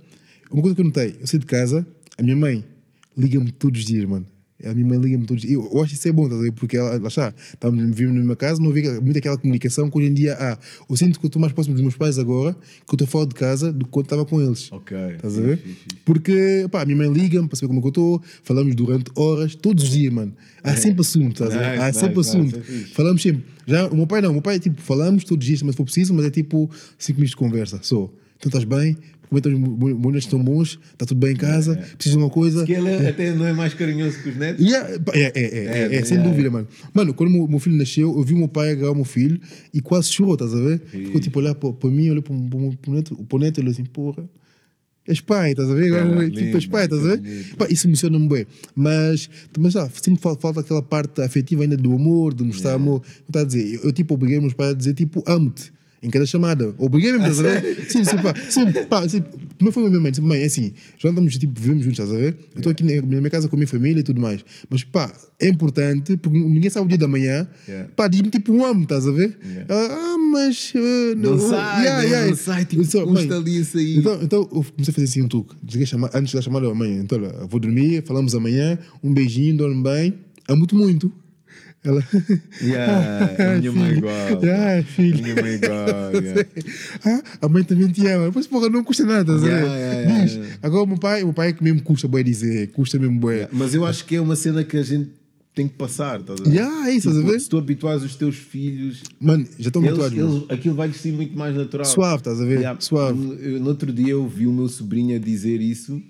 [0.51, 1.85] Uma coisa que eu notei, eu saí de casa,
[2.17, 2.63] a minha mãe
[3.17, 4.25] liga-me todos os dias, mano.
[4.63, 5.61] A minha mãe liga-me todos os dias.
[5.61, 6.51] Eu, eu acho isso é bom, ver?
[6.53, 9.97] Porque ela, lá está, estávamos vivendo na mesma casa, não havia muito aquela comunicação que
[9.97, 10.57] hoje em dia há.
[10.89, 13.27] Eu sinto que eu estou mais próximo dos meus pais agora, que eu estou fora
[13.27, 14.71] de casa, do que quando estava com eles.
[14.71, 14.97] Ok.
[15.15, 15.61] Estás a ver?
[16.05, 19.11] Porque, pá, a minha mãe liga-me para saber como é que eu estou, falamos durante
[19.15, 20.33] horas, todos os dias, mano.
[20.63, 21.69] Há sempre assunto, estás a ver?
[21.71, 22.57] Nice, Há nice, sempre nice, assunto.
[22.57, 22.93] é fixe.
[22.93, 23.43] falamos sempre.
[23.67, 25.77] Já, o meu pai não, o meu pai, tipo, falamos todos os dias, mas se
[25.77, 28.09] for preciso, mas é tipo 5 minutos de conversa, só.
[28.37, 28.97] Então estás bem?
[29.31, 29.37] É?
[29.37, 30.79] Os noites estão bons?
[30.93, 31.75] Está tudo bem em casa?
[31.97, 32.65] Precisas de uma coisa?
[32.65, 34.65] Que ele é- até não é mais carinhoso que os netos.
[34.65, 36.51] Yeah, pá, é, é, é, é, É, sem é, dúvida, é.
[36.51, 36.67] mano.
[36.93, 39.05] Mano, quando o meu, meu filho nasceu, eu vi o meu pai agarrar o meu
[39.05, 39.39] filho
[39.73, 40.81] e quase chorou, estás a ver?
[40.89, 44.27] Ficou tipo olhar para, mim, olhou para, o- neto, o neto e olhou assim, porra.
[45.07, 45.93] És pai, estás a ver?
[45.93, 47.21] Agora, tipo, lindo, és pai, estás a ver?
[47.57, 48.47] Pá, isso emociona-me bem.
[48.75, 53.01] Mas, mas ah, sempre falta, aquela parte afetiva ainda do amor, de mostrar amor.
[53.19, 55.71] Não está a dizer, eu, eu, tipo obriguei meus pais a dizer tipo amo-te.
[56.05, 56.75] Em cada chamada.
[56.77, 57.89] Obriguei mesmo, estás a ver?
[57.89, 58.33] Sim, sim, pá.
[58.49, 59.23] Sim, pá, sim.
[59.57, 60.11] Como foi a minha mãe?
[60.11, 62.37] Disse, mãe, é assim, já andamos, tipo, vivemos juntos, estás a ver?
[62.53, 64.45] Eu estou aqui na minha casa com a minha família e tudo mais.
[64.69, 67.47] Mas, pá, é importante, porque ninguém sabe o dia da manhã.
[67.67, 67.89] Yeah.
[67.95, 69.35] Pá, diz-me tipo um amo, estás a ver?
[69.43, 69.65] Yeah.
[69.73, 70.73] Ah, mas.
[70.75, 72.29] eh, Não sai, yeah, yeah.
[72.29, 73.97] não sai, tipo, disse, custa mãe, ali a sair.
[73.97, 75.55] Então, então eu comecei a fazer assim um truque.
[75.63, 79.57] Desliguei a chamada, antes da chamada, mãe, então, olha, vou dormir, falamos amanhã, um beijinho,
[79.57, 80.13] dorme bem,
[80.47, 81.11] amo-te muito.
[81.85, 82.03] Ela.
[82.61, 84.13] Yeah, a minha mãe igual.
[84.43, 85.19] Ah, filho.
[85.19, 86.11] A minha mãe igual.
[86.23, 86.45] yeah.
[87.05, 88.31] ah, a mãe também te ama.
[88.31, 89.51] Pois, porra, não custa nada, estás a ver?
[89.63, 90.57] Yeah, yeah, yeah, yeah.
[90.63, 93.19] Agora, o meu pai, o meu pai é que mesmo custa bem dizer, custa mesmo
[93.19, 93.47] bem.
[93.51, 95.09] Mas eu acho que é uma cena que a gente
[95.53, 96.49] tem que passar, estás a ver?
[96.53, 97.39] Yeah, é isso, estás a Tipo, ver?
[97.39, 100.17] Se tu habituares os teus filhos, Mano, já estão habituados.
[100.17, 101.85] eles, aquilo vai-lhes ser muito mais natural.
[101.85, 102.57] Suave, estás a ver?
[102.59, 102.81] Yeah.
[102.81, 103.37] Suave.
[103.41, 106.01] Eu, no outro dia eu vi o meu sobrinho a dizer isso.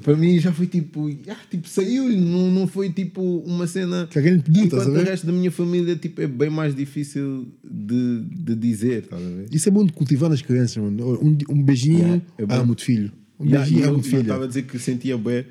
[0.00, 4.06] Para mim já foi tipo, ah, tipo saiu, não, não foi tipo uma cena.
[4.10, 5.10] Que alguém lhe pediu, estás a Enquanto o ver?
[5.10, 9.46] resto da minha família tipo, é bem mais difícil de, de dizer, estás a ver?
[9.52, 11.20] Isso é bom de cultivar nas crianças, mano.
[11.22, 12.54] Um, um beijinho, Yeah, é bom.
[12.54, 13.12] amo-te, filho.
[13.40, 14.22] Um Yeah, beijinho, eu amo-te, eu filho.
[14.22, 15.44] estava a dizer que sentia bem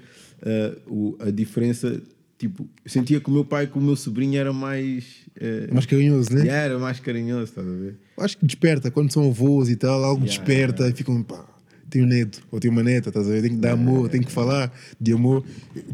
[0.88, 2.02] o, a diferença.
[2.38, 5.06] Tipo, eu sentia que o meu pai com o meu sobrinho era mais.
[5.40, 6.42] É mais carinhoso, né?
[6.42, 7.96] yeah, era mais carinhoso, estás a ver?
[8.20, 11.44] Acho que desperta, quando são avós e tal, algo desperta e ficam, pá,
[11.90, 13.42] tenho um neto, ou tenho uma neta, estás a ver?
[13.42, 15.44] Tem que dar amor, tem que falar de amor.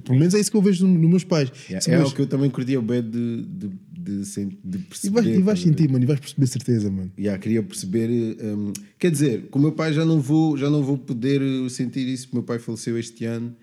[0.03, 1.51] Pelo menos é isso que eu vejo nos meus pais.
[1.69, 4.21] Yeah, é meus- o que eu também curtia bem de, de, de,
[4.63, 5.21] de E perceber.
[5.21, 5.69] vais, e vais a ver?
[5.69, 7.11] sentir, mano, e vais perceber certeza, mano.
[7.17, 8.09] Yeah, queria perceber.
[8.43, 11.69] hum, quer dizer, com o meu pai já não vou, já não vou poder uh,
[11.69, 12.29] sentir isso.
[12.33, 13.53] meu pai faleceu este ano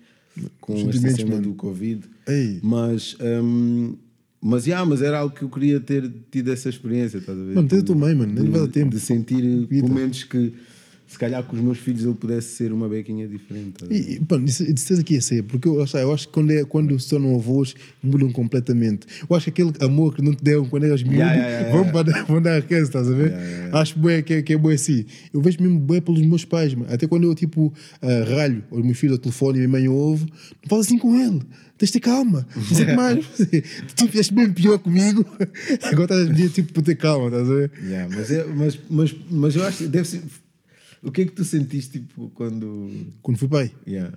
[0.61, 1.41] com esta cena mano.
[1.41, 2.03] do Covid.
[2.27, 2.59] Ei.
[2.63, 3.95] Mas, hum,
[4.41, 7.17] mas, yeah, mas era algo que eu queria ter tido essa experiência.
[7.17, 7.53] Estás a ver?
[7.55, 8.89] Mano, tens a tua mãe, mano, nem vai dar tempo.
[8.89, 10.53] De sentir, uh, pelo menos que
[11.11, 13.71] se calhar com os meus filhos ele pudesse ser uma bequinha diferente.
[13.73, 13.85] tá?
[13.93, 16.97] E, pá, de certeza que ia ser, porque eu, eu acho que quando, é, quando
[16.99, 19.05] se tornam avós, mudam completamente.
[19.29, 21.83] Eu acho que aquele amor que não te deram quando eras miúdo, Yeah, yeah, yeah,
[21.83, 23.27] vão, Para, vão dar a criança, estás a ver?
[23.27, 23.79] Yeah, yeah, yeah.
[23.79, 25.05] Acho bué que, é- que é bom assim.
[25.33, 26.91] Eu vejo mesmo bué pelos meus pais, mano.
[26.93, 29.87] até quando eu, tipo, ah, ralho os meus filhos ao telefone e a minha mãe
[29.89, 31.41] ouve, não falo assim com ele.
[31.77, 32.47] Tens de ter calma.
[32.55, 33.25] Não sei o que mais.
[33.97, 35.25] tu fizeste bem pior comigo.
[35.91, 37.71] Agora estás a dizer, tipo, para ter calma, estás a ver?
[37.83, 40.21] Yeah, mas, é, mas, mas, mas eu acho que deve ser.
[41.03, 42.89] O que é que tu sentiste tipo, quando.
[43.21, 44.15] Quando fui pai, Yeah.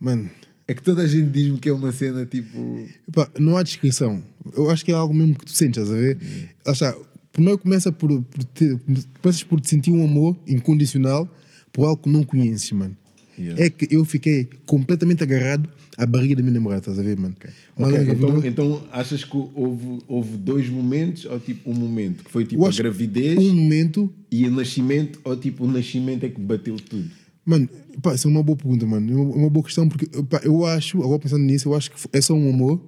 [0.00, 0.30] mano.
[0.66, 2.86] É que toda a gente diz-me que é uma cena tipo.
[3.06, 4.22] Epá, não há descrição.
[4.56, 6.18] Eu acho que é algo mesmo que tu sentes, estás a ver?
[6.66, 6.96] Lá está.
[7.32, 8.78] Primeiro começa por, por ter,
[9.20, 11.28] começas por te sentir um amor incondicional
[11.72, 12.96] por algo que não conheces, mano.
[13.38, 13.64] Yeah.
[13.64, 17.34] É que eu fiquei completamente agarrado à barriga da minha namorada, estás a ver, mano?
[17.76, 18.38] Mas Ok, ela engravidou.
[18.44, 22.24] então, então achas que houve, houve dois momentos ou tipo um momento?
[22.24, 26.28] Que foi tipo a gravidez Um momento, e o nascimento ou tipo o nascimento é
[26.28, 27.08] que bateu tudo?
[27.46, 27.68] mano,
[28.02, 29.12] pá, isso é uma boa pergunta, mano.
[29.12, 31.90] É uma, é uma boa questão, porque pá, eu acho, agora pensando nisso, eu acho
[31.90, 32.80] que é só um amor,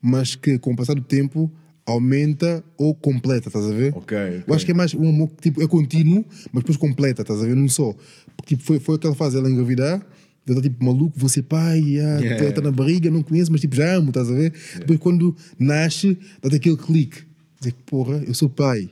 [0.00, 1.50] mas que com o passar do tempo
[1.86, 3.92] aumenta ou completa, estás a ver?
[3.96, 4.42] Ok, ok.
[4.46, 7.40] Eu acho que é mais um amor que tipo, é contínuo, mas depois completa, estás
[7.42, 7.54] a ver?
[7.56, 7.94] Não só.
[8.36, 10.04] Porque tipo, foi, foi aquela fase ela engravidar,
[10.46, 12.48] eu estava tipo maluco, ser pai, ah, Yeah.
[12.48, 14.52] está na barriga, não conheço, mas tipo já amo, estás a ver?
[14.78, 17.22] Depois quando nasce, dá-te aquele clique,
[17.58, 18.90] dizer que porra, eu sou pai.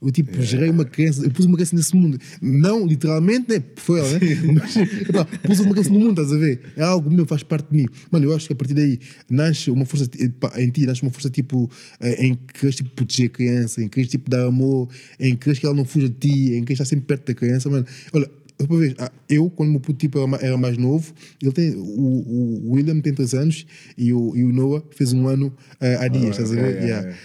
[0.00, 2.18] Eu tipo, gerei uma criança, eu pus uma criança nesse mundo.
[2.40, 3.60] Não literalmente, né?
[3.74, 4.20] Foi ela, né?
[4.54, 6.60] Mas epá, pus uma criança no mundo, estás a ver?
[6.76, 7.88] É algo meu, faz parte de mim.
[8.08, 10.08] Mano, eu acho que a partir daí nasce uma força
[10.56, 13.88] em ti, nasce uma força tipo eh, em que queres tipo, proteger a criança, em
[13.88, 16.60] que queres tipo dar amor, em que queres que ela não fuja de ti, em
[16.60, 17.84] que queres estar sempre perto da criança, mano.
[18.12, 18.30] Olha,
[18.66, 21.74] vez, ah, eu, quando o meu puto tipo, era ma- era mais novo, ele tem,
[21.76, 23.66] o, o William tem 3 anos
[23.96, 26.82] e o, e o Noah fez um ano ah, há dias, estás a ver?
[26.82, 27.18] yeah, Yeah.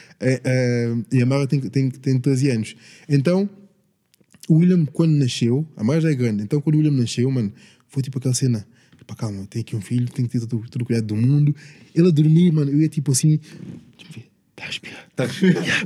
[0.45, 2.75] É, e a Mara tem, tem, tem 13 anos.
[3.09, 3.49] Então,
[4.47, 7.51] o William, quando nasceu, a Mara já é grande, então quando o William nasceu, mano,
[7.87, 8.65] foi tipo aquela cena.
[9.05, 11.53] Pá, calma, tem aqui um filho, tem que ter todo, todo o cuidado do mundo.
[11.93, 13.37] Ele a dormir, mano, eu ia tipo assim.
[14.55, 15.85] Deixa eu ver, tá a respirar.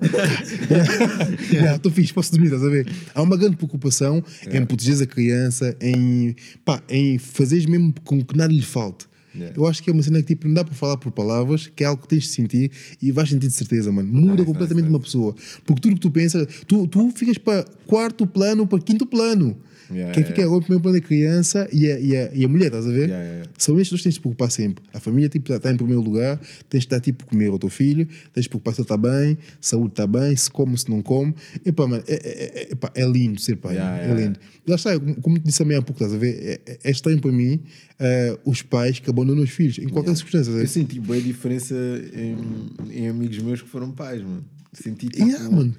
[1.69, 2.87] Tá Estou fixe, posso dormir, estás a ver?
[3.15, 4.57] Há uma grande preocupação É.
[4.57, 9.07] em proteger a criança, em, pá, em fazeres mesmo com que nada lhe falte.
[9.35, 9.55] Yeah.
[9.55, 11.83] Eu acho que é uma cena que tipo, não dá para falar por palavras, que
[11.83, 14.11] é algo que tens de sentir e vais sentir de certeza, mano.
[14.11, 15.35] Muda completamente uma pessoa.
[15.65, 19.55] Porque tudo que tu pensas, tu, tu ficas para quarto plano, para quinto plano.
[19.89, 22.45] Yeah, Quem yeah, fica agora primeiro plano é a criança e a, e, a, e
[22.45, 23.09] a mulher, estás a ver?
[23.09, 23.49] Yeah, yeah.
[23.57, 24.83] São estes dois que tens de preocupar sempre.
[24.93, 26.37] A família tipo, está em primeiro lugar,
[26.69, 29.37] tens de estar tipo comer o teu filho, tens de preocupar se ele está bem,
[29.61, 31.33] saúde está bem, se come, se não come.
[31.65, 34.39] Epá, mano, é, é, é, é lindo ser pai, Yeah, yeah, é lindo.
[34.67, 36.35] Lá está, como- te disse também há pouco, estás a ver?
[36.65, 37.61] É, é- é estranho para mim
[37.99, 40.51] eh, os pais que abandonam os filhos, em qualquer circunstância.
[40.51, 41.73] Eu a senti boa diferença
[42.13, 44.43] em, em amigos meus que foram pais, mano.
[44.73, 45.73] Senti tipo, Yeah, mano.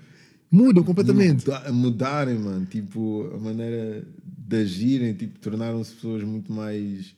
[0.50, 1.46] Mudam completamente.
[1.46, 2.64] muda- mudarem, mano.
[2.66, 4.06] Tipo, a maneira
[4.46, 7.14] de agirem, tipo, tornaram-se pessoas muito mais.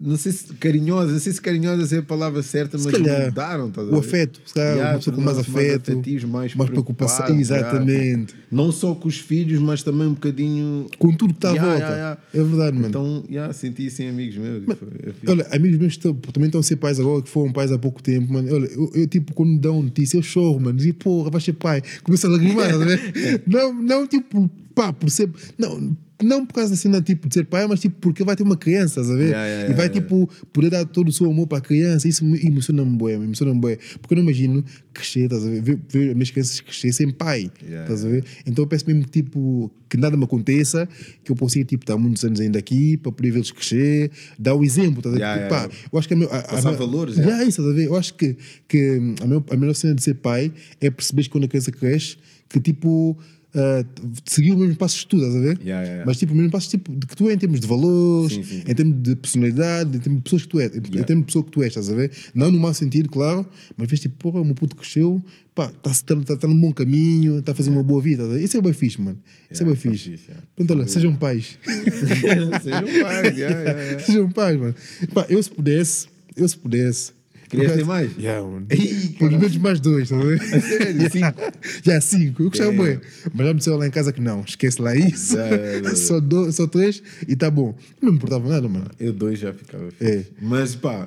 [0.00, 3.70] Não sei se carinhosas, não sei se carinhosas é a palavra certa, mas calhar, mudaram.
[3.76, 7.26] a o afeto, se calhar, Yeah, uma pessoa com mais afeto, afetivos, mais, mais preocupação.
[7.26, 7.40] yeah.
[7.40, 8.34] Exatamente.
[8.50, 10.86] Não só com os filhos, mas também um bocadinho.
[10.98, 11.84] Com tudo que está à Yeah, volta.
[11.84, 12.20] yeah, yeah.
[12.34, 12.88] É verdade, mano.
[12.88, 14.64] Então, yeah, senti isso em amigos meus.
[14.64, 14.88] foi-
[15.26, 15.30] é.
[15.30, 18.02] Olha, amigos meus estão- também estão a ser pais agora, que foram pais há pouco
[18.02, 18.52] tempo, mano.
[18.52, 20.78] Olha, eu, eu, tipo, quando me dão notícia, eu choro, mano.
[20.78, 21.82] Digo, porra, vais ser pai.
[22.02, 23.00] Começo a lagrimar, a ver?
[23.46, 25.30] não, não, tipo, pá, por ser.
[25.58, 28.44] Não, não por causa da cena, tipo, de ser pai, mas tipo, porque vai ter
[28.44, 29.30] uma criança, estás a ver?
[29.30, 32.06] Yeah, yeah, e vai, yeah, tipo, poder dar todo o seu amor para a criança.
[32.06, 33.76] Isso me emociona-me bué, me emociona-me bué.
[34.00, 35.60] Porque eu não imagino crescer, estás a ver?
[35.62, 38.24] Ver, ver as minhas crianças crescer sem pai, Yeah, estás a ver?
[38.46, 40.88] Então eu peço mesmo, tipo, que nada me aconteça,
[41.24, 44.62] que eu consiga, tipo, estar muitos anos ainda aqui, para poder vê-los crescer, dar o
[44.62, 45.22] exemplo, estás a ver?
[45.24, 47.40] Yeah, Porque, pá, eu acho que a, meu- a, a, Passar a- valores, yeah.
[47.42, 47.86] isso, estás a ver?
[47.86, 48.36] Eu acho que,
[48.68, 51.72] que a, meu, a melhor cena de ser pai é perceber que quando a criança
[51.72, 52.16] cresce,
[52.48, 53.18] que tipo.
[53.54, 53.84] Uh,
[54.24, 55.58] seguir o mesmo passo que tu, estás a ver?
[55.58, 56.04] Yeah, yeah, yeah.
[56.06, 58.42] Mas tipo, o mesmo passo tipo, de que tu é em termos de valores, Sim,
[58.42, 58.64] sim, sim.
[58.66, 61.44] em termos de personalidade, em termos de pessoas que tu és, em termos de pessoa
[61.44, 62.10] que tu és, estás a ver?
[62.34, 65.22] Não no mau sentido, claro, mas vês tipo, porra, o meu puto cresceu,
[65.54, 68.40] pá, está tá, tá num bom caminho, está a fazer uma boa vida?
[68.40, 69.18] Isso é bem fixe, mano.
[69.50, 70.10] Isso é bem fixe.
[70.12, 70.46] fixe, yeah.
[70.56, 71.58] Portanto, olha, sejam pais.
[72.62, 73.98] Sejam pais, yeah, yeah, yeah.
[74.00, 74.74] Sejam pais, mano.
[75.12, 77.12] Pá, eu se pudesse, eu se pudesse.
[77.52, 78.16] Querias ter mais?
[78.18, 78.66] Yeah, mano.
[78.70, 80.40] Ih, Pelo menos mais dois, estás a ver?
[80.62, 81.10] sério?
[81.10, 81.40] Cinco?
[81.84, 82.42] Já cinco.
[82.42, 82.98] Eu gostava Yeah.
[83.00, 83.10] bem.
[83.34, 84.40] Mas já me disseram lá em casa que não.
[84.40, 85.36] Esquece lá isso.
[85.36, 87.76] Yeah, só, dois, só três e tá bom.
[88.00, 88.90] Não me importava nada, mano.
[88.98, 90.04] Eu dois já ficava fixe.
[90.04, 90.24] É.
[90.40, 91.06] Mas pá,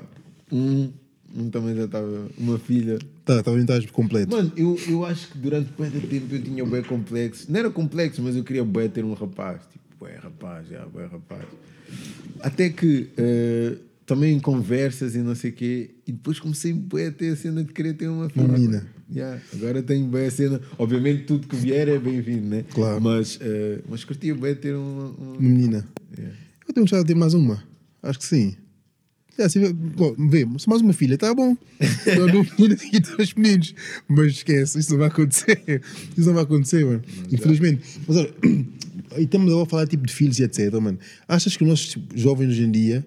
[0.52, 0.92] um,
[1.36, 2.28] um também já estava.
[2.38, 3.00] Uma filha.
[3.26, 4.32] Tá, estava em estágio completo.
[4.36, 7.48] Mano, eu, eu acho que durante muito tempo eu tinha bué complexo.
[7.52, 9.62] Não era complexo, mas eu queria bué ter um rapaz.
[9.72, 11.42] Tipo, bué rapaz, já, bué rapaz.
[12.40, 13.76] Até que, eh,
[14.06, 15.92] também em conversas e não sei o quê.
[16.08, 16.72] E depois comecei
[17.08, 18.48] a ter a cena de querer ter uma filha.
[18.48, 18.88] Menina.
[19.12, 20.60] Yeah, agora tenho bem a cena.
[20.80, 22.66] Obviamente, tudo que vier é bem-vindo, né?
[22.74, 23.00] Claro.
[23.02, 25.10] Mas, eh, mas curtia bem ter uma.
[25.12, 25.88] uma- menina.
[26.18, 26.36] Yeah.
[26.68, 27.64] Eu tenho gostado de ter mais uma.
[28.02, 28.56] Acho que sim.
[29.38, 31.58] É, se, bom, vê, se mais uma filha, tá bom.
[32.06, 33.76] Eu não aqui dois meninos.
[34.08, 35.82] Mas esquece, isso não vai acontecer.
[36.18, 37.02] Isso não vai acontecer, mano.
[37.32, 37.82] Infelizmente.
[38.08, 38.34] Mas olha,
[39.18, 40.98] e estamos agora a falar tipo de filhos e etc, mano.
[41.28, 43.06] Achas que os nossos tipo, jovens hoje em dia,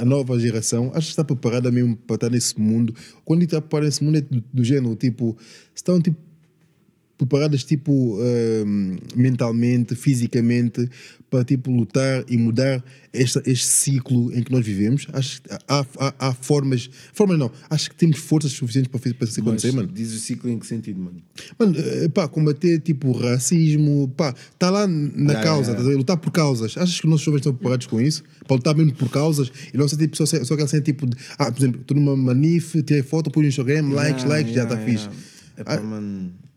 [0.00, 2.94] a, nova geração, achas que está preparada mesmo para estar nesse mundo?
[3.24, 5.36] Quando está preparada nesse mundo é do, do género, tipo,
[5.74, 6.27] estão tipo
[7.18, 8.16] preparadas tipo
[8.64, 10.88] hum, mentalmente, fisicamente
[11.28, 15.06] para tipo lutar e mudar esta, este ciclo em que nós vivemos?
[15.12, 19.10] Acho que há, há, há formas, formas não, acho que temos forças suficientes para, para
[19.10, 19.88] isso Mas acontecer, mano.
[19.92, 21.20] diz o ciclo em que sentido, mano?
[21.58, 25.96] Mano, eh, pá, combater tipo racismo, pá, está lá na causa, ver?
[25.96, 26.78] lutar por causas.
[26.78, 28.22] Achas que os nossos jovens estão preparados com isso?
[28.46, 31.16] Para lutar mesmo por causas e não ser tipo, só, só aquela cena tipo de,
[31.36, 34.74] ah, por exemplo, estou numa manif, tirei foto, pus no Instagram, likes, likes, já yeah,
[34.74, 35.04] está fixe.
[35.04, 35.18] yeah.
[35.58, 36.47] Epá, mano.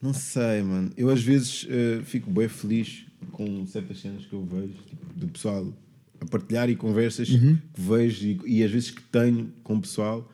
[0.00, 0.90] Não sei, mano.
[0.96, 5.26] Eu às vezes eh, fico bem feliz com certas cenas que eu vejo, tipo, do
[5.28, 5.72] pessoal
[6.20, 7.56] a partilhar e conversas Uhum.
[7.74, 10.30] que vejo e, e às vezes que tenho com o pessoal,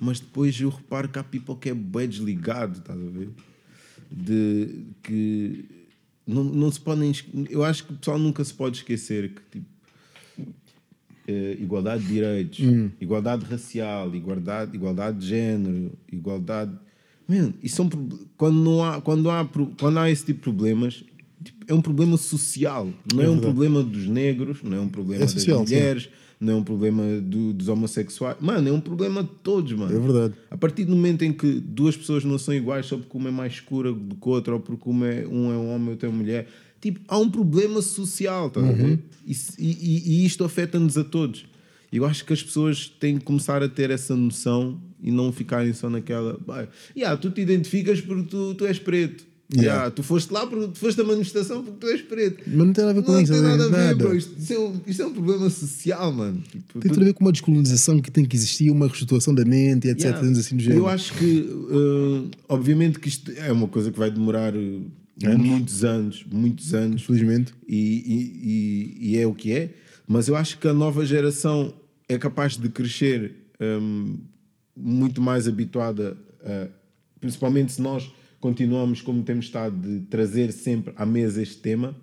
[0.00, 3.30] mas depois eu reparo que há people que é bem desligado, estás a ver?
[4.10, 5.64] De que
[6.26, 7.12] não, não se podem.
[7.50, 9.66] Eu acho que o pessoal nunca se pode esquecer que tipo,
[11.26, 12.58] eh, igualdade de direitos,
[13.00, 16.76] igualdade racial, igualdade, igualdade de género, igualdade.
[17.28, 19.48] Man, isso são, prob- quando, não há, quando, há,
[19.80, 21.02] quando há esse tipo de problemas,
[21.42, 25.24] tipo, é um problema social, não é, um problema dos negros, não é um problema
[25.24, 25.74] É social, das sim.
[25.76, 26.08] mulheres,
[26.40, 28.36] não é um problema do- dos homossexuais.
[28.40, 29.96] Mano, é um problema de todos, mano.
[29.96, 30.34] É verdade.
[30.50, 33.32] A partir do momento em que duas pessoas não são iguais só porque uma é
[33.32, 36.08] mais escura do que outra ou porque uma é, um é um homem e outra
[36.08, 36.48] é mulher,
[36.80, 38.98] tipo, há um problema social, tá Uhum.
[39.26, 41.46] E, e- e isto afeta-nos a todos.
[41.90, 45.72] Eu acho que as pessoas têm que começar a ter essa noção e não ficarem
[45.72, 46.36] só naquela.
[46.46, 49.24] "Bah, Yeah, tu te identificas porque tu, tu és preto.
[49.54, 49.72] Yeah.
[49.74, 52.42] Yeah, tu foste lá porque tu foste a manifestação porque tu és preto.
[52.46, 53.48] Mas não tem nada a ver com não isso, tem né?
[53.50, 53.94] nada a ver, Nada.
[53.96, 54.16] bro.
[54.16, 56.42] Isto, isto é um, isto é um problema social, mano.
[56.50, 59.34] Tipo, Tem tu- tudo a ver com uma descolonização que tem que existir, uma reestruturação
[59.34, 60.04] da mente, etc.
[60.06, 60.30] Yeah.
[60.30, 60.56] Assim.
[60.72, 64.82] Eu acho que, uh, obviamente, que isto é uma coisa que vai demorar uh,
[65.38, 67.52] muitos anos, muitos anos, Infelizmente.
[67.68, 68.40] e, e-
[69.04, 69.74] e- e é o que é.
[70.08, 71.74] Mas eu acho que a nova geração
[72.08, 74.16] é capaz de crescer um,
[74.76, 76.68] muito mais habituada, a-
[77.20, 81.96] principalmente se nós continuamos como temos estado de trazer sempre à mesa este tema,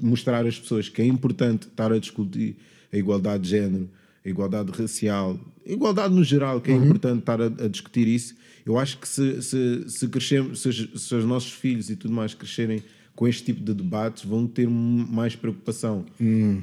[0.00, 2.56] mostrar às pessoas que é importante estar a discutir
[2.92, 3.88] a igualdade de género,
[4.24, 8.34] a igualdade racial, a igualdade no geral, que é importante estar a, a discutir isso.
[8.66, 12.34] Eu acho que se, se, se crescermos, se, se os nossos filhos e tudo mais
[12.34, 12.82] crescerem
[13.22, 16.04] com este tipo de debates, vão ter mais preocupação.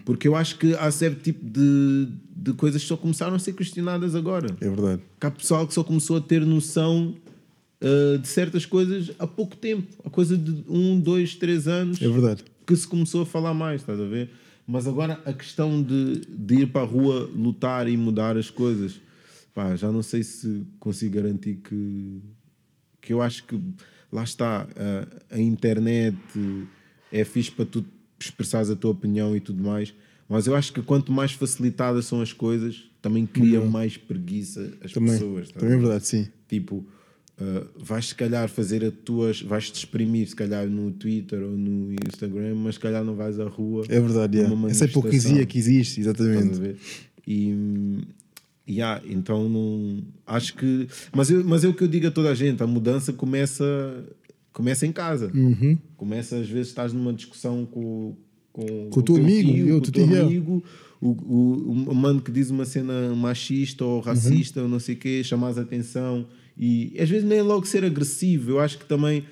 [0.03, 3.53] Porque eu acho que há certo tipo de, de coisas que só começaram a ser
[3.53, 4.53] questionadas agora.
[4.59, 5.01] É verdade.
[5.17, 7.15] Que há pessoal que só começou a ter noção
[7.81, 12.09] uh, de certas coisas há pouco tempo, há coisa de um, dois, três anos É
[12.09, 12.43] verdade.
[12.67, 14.29] que se começou a falar mais, estás a ver?
[14.67, 18.99] Mas agora a questão de, de ir para a rua lutar e mudar as coisas,
[19.55, 22.19] pá, já não sei se consigo garantir que,
[22.99, 23.57] que eu acho que
[24.11, 24.67] lá está,
[25.31, 26.17] a, a internet
[27.11, 27.85] é fixe para tu
[28.19, 29.93] expressares a tua opinião e tudo mais,
[30.27, 34.91] mas eu acho que quanto mais facilitadas são as coisas, também criam mais preguiça as
[34.91, 35.13] Também.
[35.13, 35.49] pessoas.
[35.49, 35.81] a Também é ver?
[35.81, 36.27] verdade, sim.
[36.47, 36.75] Tipo,
[37.39, 41.51] uh, vais se calhar fazer as tuas, vais te exprimir se calhar no Twitter ou
[41.57, 43.85] no Instagram, mas se calhar não vais à rua.
[43.87, 45.45] É verdade, numa Essa hipocrisia manifestação.
[45.47, 46.75] que existe, exatamente.
[47.25, 48.03] E
[48.69, 50.87] yeah, então não acho que.
[51.11, 54.05] Mas, eu, mas é o que eu digo a toda a gente: a mudança começa,
[54.53, 55.31] começa em casa.
[55.33, 55.77] Uhum.
[55.97, 58.15] Começa, às vezes, estás numa discussão com,
[58.53, 60.63] com, Com o teu amigo, tio, eu, com o teu amigo,
[61.01, 64.97] o, o, o mano que diz uma cena machista ou racista ou não sei o
[64.97, 66.27] quê, chamar a atenção.
[66.57, 68.51] E às vezes nem é logo ser agressivo.
[68.51, 69.23] Eu acho que também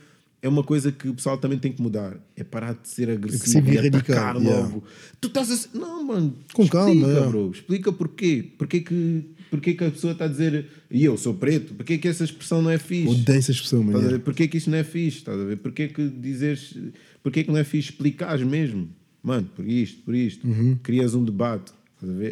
[0.41, 2.15] é uma coisa que o pessoal também tem que mudar.
[2.35, 4.67] É parar de ser agressivo Agressivo e atacar radical, yeah.
[4.67, 4.83] logo.
[5.19, 5.57] Tu estás a...
[5.57, 6.35] ser- Não, mano.
[6.53, 7.27] Com explica, calma, é.
[7.27, 7.51] bro.
[7.51, 8.51] Explica porquê.
[8.57, 11.73] Porquê que, porquê que a pessoa está a dizer e eu sou preto?
[11.73, 13.09] Porquê que essa expressão não é fixe?
[13.09, 14.19] Odeio essa expressão, mano.
[14.19, 15.17] Porquê que isto não é fixe?
[15.17, 15.57] Estás a ver?
[15.57, 16.77] Porquê que dizeres.
[17.23, 18.89] Porquê que não é fixe explicares mesmo?
[19.23, 20.47] Mano, por isto, por isto.
[20.47, 20.77] Uhum.
[20.81, 21.73] Crias um debate.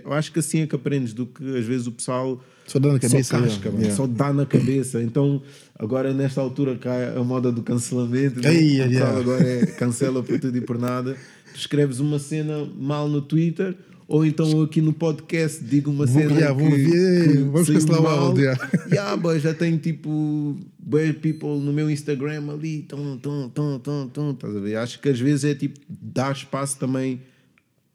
[0.03, 2.43] Eu acho que assim é que aprendes do que às vezes o pessoal.
[2.67, 3.95] Só dá na cabeça, Só, casca, yeah.
[3.95, 5.01] só dá na cabeça.
[5.01, 5.41] Então,
[5.77, 8.41] agora nesta altura cai a moda do cancelamento.
[8.41, 8.53] né?
[8.53, 9.17] Ei, yeah.
[9.17, 11.15] agora é cancela por tudo e por nada.
[11.53, 13.75] Tu escreves uma cena mal no Twitter.
[14.07, 17.99] Ou então aqui no podcast digo uma Vou- cena yeah, que, ver, que vamos cancelar
[18.01, 18.19] o mal.
[18.19, 18.69] áudio, yeah.
[18.91, 24.59] Yeah, boy, já tenho tipo bem people no meu Instagram ali, tum, tum, estás a
[24.59, 24.75] ver?
[24.75, 27.19] Acho que às vezes é tipo dar espaço também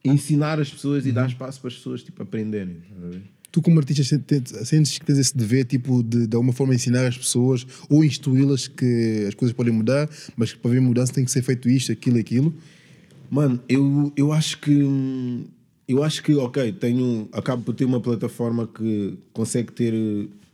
[0.05, 1.28] ensinar as pessoas e dar Uhum.
[1.28, 2.76] espaço para as pessoas tipo, aprenderem.
[3.53, 4.03] Tu, como artista,
[4.64, 8.68] sentes que tens esse dever, tipo, de, de alguma forma ensinar as pessoas ou instruí-las
[8.68, 11.90] que as coisas podem mudar, mas que para haver mudança tem que ser feito isto,
[11.90, 12.55] aquilo e aquilo.
[13.30, 15.44] Mano, eu, eu acho que.
[15.88, 19.92] Eu acho que, ok, tenho, acabo por ter uma plataforma que consegue ter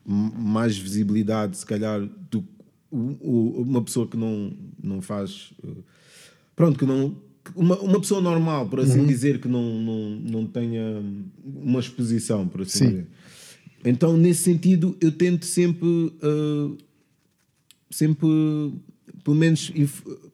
[0.06, 2.42] mais visibilidade, se calhar, do
[2.90, 5.52] uma pessoa que não, não faz.
[5.62, 5.68] eh,
[6.54, 7.14] Pronto, que não.
[7.54, 11.02] Uma, uma pessoa normal, por assim dizer, que não, não, não tenha
[11.44, 12.88] uma exposição, por assim Sim.
[12.88, 13.06] dizer.
[13.84, 16.12] Então, nesse sentido, eu tento sempre.
[16.22, 16.82] eh,
[17.90, 18.28] sempre,
[19.24, 19.72] pelo menos,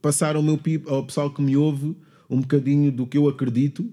[0.00, 1.96] passar ao meu ao pessoal que me ouve
[2.28, 3.88] um bocadinho do que eu acredito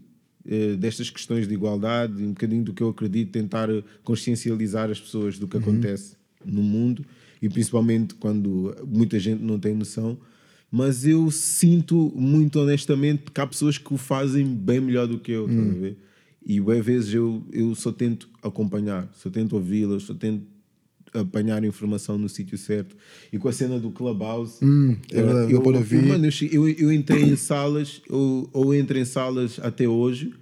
[0.46, 3.68] eh, destas questões de igualdade, um bocadinho do que eu acredito, tentar
[4.04, 6.16] consciencializar as pessoas do que acontece
[6.46, 7.06] no mundo
[7.42, 10.18] e principalmente quando muita gente não tem noção.
[10.72, 15.32] Mas eu sinto muito honestamente que há pessoas que o fazem bem melhor do que
[15.32, 15.98] eu, estás a ver?
[16.46, 20.44] E bem vezes eu, eu só tento acompanhar, só tento ouvi-las, só tento
[21.14, 22.96] apanhar informação no sítio certo.
[23.32, 24.64] E com a cena do Clubhouse,
[25.12, 26.06] é verdade, eu, não pode eu, ouvir.
[26.08, 30.34] mano, eu, eu, eu entrei em salas, ou, ou entro em salas até hoje,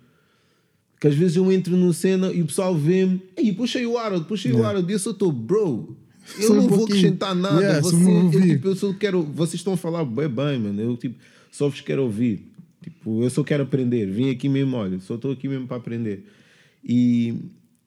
[1.00, 4.26] que às vezes eu entro no cena e o pessoal vê-me, ei, puxei o Harold,
[4.26, 5.96] puxei o Harold, e eu só estou, bro.
[6.40, 7.62] Eu Só um não vou acrescentar nada.
[7.62, 9.24] Yeah, você, eu, tipo, eu só quero.
[9.24, 10.82] Vocês estão a falar bem, bem, mano.
[10.82, 11.16] Eu tipo,
[11.52, 12.46] só vos quero ouvir.
[12.84, 14.06] Tipo, eu só quero aprender.
[14.12, 16.26] Vim aqui mesmo, olha, só estou aqui mesmo para aprender.
[16.84, 17.34] E,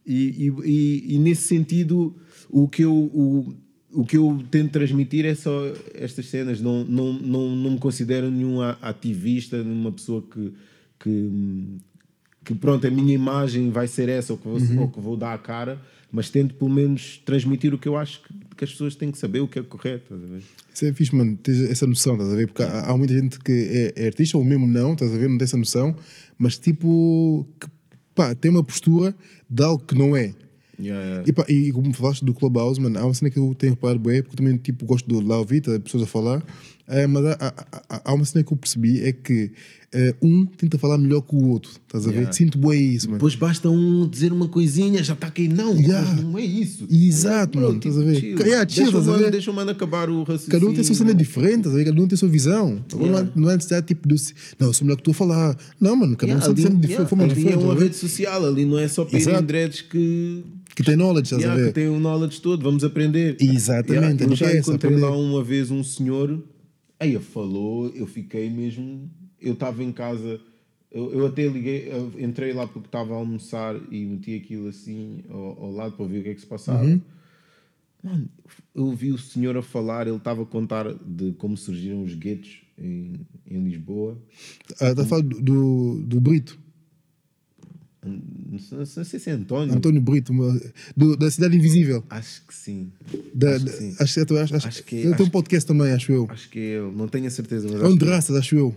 [0.07, 2.15] e, e, e- e nesse sentido,
[2.49, 2.93] o que eu.
[2.95, 3.55] O,
[3.93, 5.51] o que eu tento transmitir é só
[5.95, 6.61] estas cenas.
[6.61, 10.53] Não, não, não, não me considero nenhum ativista, nenhuma pessoa que,
[11.01, 11.31] que,
[12.51, 15.35] que pronto, a minha imagem vai ser essa, ou que vou, ou que vou dar
[15.35, 15.81] a cara,
[16.11, 19.19] mas tento pelo menos transmitir o que eu acho que, que as pessoas têm que
[19.19, 20.19] saber, o que é correto.
[20.75, 22.49] Isso é fixe, mano, tens essa noção, estás a ver?
[22.49, 23.53] Porque há, há muita gente que
[23.97, 25.29] é, é artista ou mesmo não, estás a ver?
[25.29, 25.95] Não tem essa noção,
[26.37, 27.69] mas tipo, que,
[28.17, 29.15] pá, tem uma postura
[29.49, 30.35] de algo que não é.
[30.77, 31.25] Yeah, yeah.
[31.29, 34.01] E, pá, e como falaste do Clubhouse, mano, há uma cena que eu tenho reparado
[34.01, 36.43] bem, porque também tipo, gosto de lá ouvir, tá, pessoas a falar,
[36.91, 37.55] eh, mas há,
[37.89, 39.53] há- há- uma cena que eu percebi, é que
[39.93, 42.17] eh, um tenta falar melhor que o outro, estás a ver?
[42.19, 42.33] Yeah.
[42.33, 43.19] Sinto bem isso, mano.
[43.19, 45.49] Depois basta um dizer uma coisinha, já está a cair.
[45.49, 46.23] Não, Yeah.
[46.23, 46.87] não é isso.
[46.91, 48.15] Exato, Bro, mano, estás a ver?
[48.21, 48.39] chill.
[48.39, 49.31] Yeah, chill, deixa, o a mano, ver?
[49.33, 50.51] deixa o mano acabar o raciocínio.
[50.53, 51.85] Cada um tem sua cena diferente, estás a ver?
[51.87, 52.85] cada um tem sua visão.
[52.93, 53.23] Agora Yeah.
[53.23, 54.15] não, é, não é necessidade tipo de.
[54.59, 55.57] Não, eu sou melhor que estou a falar.
[55.81, 57.63] Não, mano, cada um Yeah, tem ali, sempre yeah, forma ali diferente.
[57.63, 60.45] é uma rede social, ali não é só irem dreads que,
[60.77, 61.73] Que tem knowledge, estás yeah, a que ver?
[61.73, 63.37] tem o knowledge todo, vamos aprender.
[63.41, 66.41] Exatamente, eu não já encontrei lá uma vez um senhor,
[67.01, 69.11] aí falou, eu fiquei mesmo.
[69.41, 70.39] Eu estava em casa,
[70.93, 75.25] eu, eu até liguei, eu entrei lá porque estava a almoçar e meti aquilo assim
[75.31, 76.85] ao, ao lado para ver o que é que se passava.
[76.85, 77.01] Uhum.
[78.03, 78.29] Mano,
[78.75, 82.63] eu ouvi o senhor a falar, ele estava a contar de como surgiram os guetos
[82.79, 83.15] em,
[83.51, 84.19] em Lisboa.
[84.81, 86.59] Ah, Está a falar do, do Brito,
[88.03, 89.75] Não sei, se é António.
[89.75, 90.33] António Brito,
[90.97, 92.03] do- da Cidade Invisível.
[92.09, 92.91] Acho que sim.
[93.35, 93.97] Da, Acho que sim.
[94.01, 96.27] acho, que- acho, acho, Acho que- ele tem acho- um podcast também, acho eu.
[96.31, 98.75] Acho que é ele, não tenho a certeza, mas É um de raças, acho eu.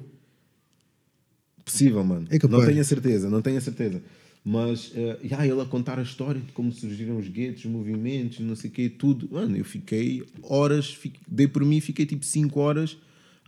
[1.64, 2.28] possível, mano.
[2.30, 2.60] É capaz.
[2.60, 4.02] Não tenho a certeza, não tenho a certeza.
[4.46, 8.40] Mas eh, já ele a contar a história de como surgiram os guetos, os movimentos,
[8.42, 9.30] não sei o quê, tudo.
[9.32, 12.98] Mano, eu fiquei horas, fiquei, dei por mim, fiquei tipo 5 horas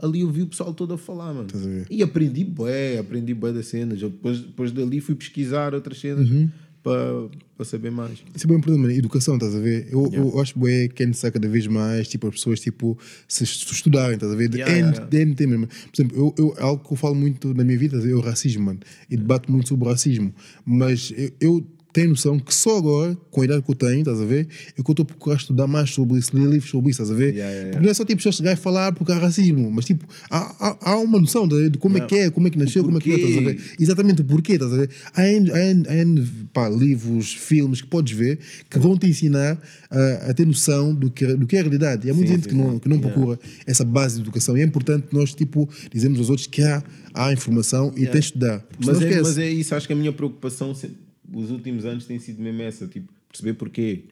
[0.01, 1.47] ali eu vi o pessoal todo a falar, mano.
[1.53, 1.85] A?
[1.89, 4.01] E aprendi bué, aprendi bué das cenas.
[4.01, 6.49] Eu depois, depois dali fui pesquisar outras cenas Uhum.
[6.83, 8.19] para para saber mais.
[8.35, 8.91] Isso é bem importante, mano.
[8.93, 9.87] Educação, estás a ver?
[9.89, 12.97] Eu, eu acho bué que é necessário cada vez mais, tipo, as pessoas, tipo,
[13.29, 14.49] se estudarem, estás a ver?
[14.49, 15.67] De Yeah, N, yeah, N temas, mano.
[15.67, 18.65] Por exemplo, eu, eu, algo que eu falo muito na minha vida é o racismo,
[18.65, 18.79] mano.
[19.09, 20.33] E debato muito sobre o racismo.
[20.65, 24.19] Mas eu, eu tenho noção que só agora, com a idade que eu tenho, estás
[24.19, 24.47] a ver?
[24.77, 27.09] É que eu estou a procurar estudar mais sobre isso, ler livros sobre isso, estás
[27.09, 27.33] a ver?
[27.33, 27.71] Yeah, yeah, yeah.
[27.71, 30.37] Porque não é só tipo só chegar e falar porque há racismo, mas tipo, há,
[30.59, 32.97] há, há uma noção de, de como é que é, como é que nasceu, como
[32.97, 33.61] é que é, estás a ver?
[33.79, 34.89] Exatamente o porquê, estás a ver?
[35.13, 38.39] Há N, há N, há N, pá, livros, filmes que podes ver
[38.69, 39.57] que vão te ensinar
[39.89, 42.05] a, a ter noção do que, do que é a realidade.
[42.07, 43.13] E há muita Sim, gente sim, que não, que não Yeah.
[43.13, 44.57] procura essa base de educação.
[44.57, 46.83] E é importante nós, tipo, dizemos aos outros que há,
[47.13, 48.65] há informação e tens de estudar.
[48.83, 50.91] Mas é, mas é isso, acho que a minha preocupação se-
[51.33, 54.03] os últimos anos tem sido mesmo essa, tipo, perceber porquê.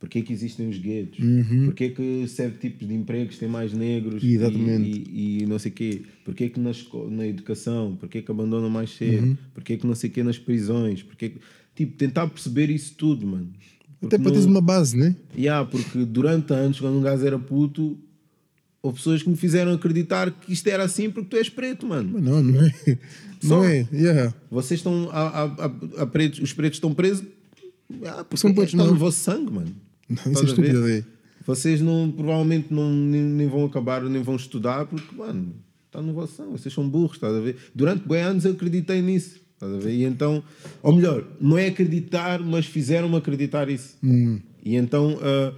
[0.00, 1.18] Porquê que existem os guetos?
[1.64, 4.88] Porquê que certos tipos de empregos têm mais negros e- Exatamente.
[5.10, 6.02] E, e não sei quê?
[6.24, 7.96] Porquê que na, esco- na educação?
[7.98, 9.36] Porquê que abandonam mais cedo?
[9.52, 11.02] Porquê que não sei quê nas prisões?
[11.02, 11.40] Porquê que...
[11.74, 13.48] Tipo, tentar perceber isso tudo, mano.
[14.00, 15.16] Porque Até para teres não- uma base, né?
[15.36, 17.98] Yeah, porque durante anos, quando um gajo era puto,
[18.82, 22.10] houve pessoas que me fizeram acreditar que isto era assim porque tu és preto, mano.
[22.14, 22.72] Mas não, não é.
[23.42, 23.86] Não Só- é.
[23.92, 24.34] Yeah.
[24.50, 25.08] Vocês estão.
[25.12, 27.24] A, a- a- pretos, os pretos estão presos.
[28.04, 28.92] Ah, porque São pretos, está não.
[28.92, 29.74] no vosso sangue, mano.
[30.08, 31.04] Não, isso é estúpido aí.
[31.46, 35.54] Vocês não, provavelmente não, nem, nem vão acabar, nem vão estudar, porque, mano,
[35.86, 36.52] está no vosso sangue.
[36.52, 37.56] Vocês são burros, estás a ver?
[37.74, 39.40] Durante bem anos eu acreditei nisso.
[39.54, 39.92] Estás a ver?
[39.94, 40.42] E então,
[40.82, 43.96] ou melhor, não é acreditar, mas fizeram-me acreditar isso.
[44.64, 45.52] E então ah,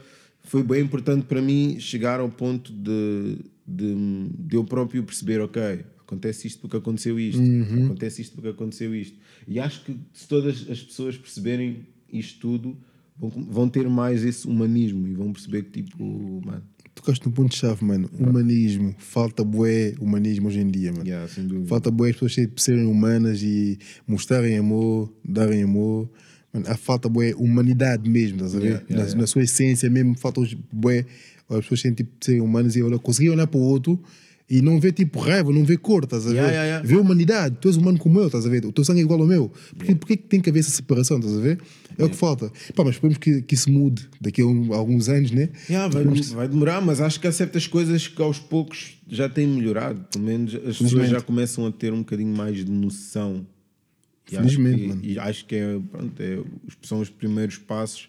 [0.50, 3.94] foi bem importante para mim chegar ao ponto de, de,
[4.36, 7.40] de eu próprio perceber, ok, acontece isto porque aconteceu isto,
[7.84, 9.16] acontece isto porque aconteceu isto.
[9.46, 12.76] E acho que se todas as pessoas perceberem isto tudo,
[13.16, 16.64] vão, vão ter mais esse humanismo e vão perceber que tipo, mano,
[16.96, 18.10] Tocaste no ponto-chave, mano.
[18.18, 18.92] Humanismo.
[18.98, 21.06] Falta bué humanismo hoje em dia, mano.
[21.06, 21.30] yeah.
[21.66, 26.10] Falta bué as pessoas serem humanas e mostrarem amor, darem amor.
[26.52, 28.66] Mano, a falta bué humanidade mesmo, estás a ver?
[28.66, 30.40] Yeah, yeah, na, na sua essência mesmo, falta
[30.72, 31.04] bué
[31.48, 34.00] as pessoas serem, tipo, serem humanas e conseguir olhar para o outro
[34.48, 36.34] e não ver tipo raiva, não ver cor, estás a ver?
[36.34, 36.88] Yeah, yeah, yeah.
[36.88, 38.64] Ver humanidade, tu és humano como eu, estás a ver?
[38.66, 39.52] O teu sangue é igual ao meu.
[39.76, 41.60] Porquê, porquê que tem que haver essa separação, estás a ver?
[41.96, 42.50] É o que falta.
[42.74, 45.50] Pá, mas esperemos que, que isso mude daqui a, um- a alguns anos, né?
[45.68, 49.46] Yeah, vai, vai demorar, mas acho que há certas coisas que aos poucos já têm
[49.46, 50.04] melhorado.
[50.12, 53.46] Pelo menos as pessoas já começam a ter um bocadinho mais de noção.
[54.30, 55.08] E acho Felizmente, que-.
[55.12, 56.42] E acho que é, pronto, é,
[56.82, 58.08] são os primeiros passos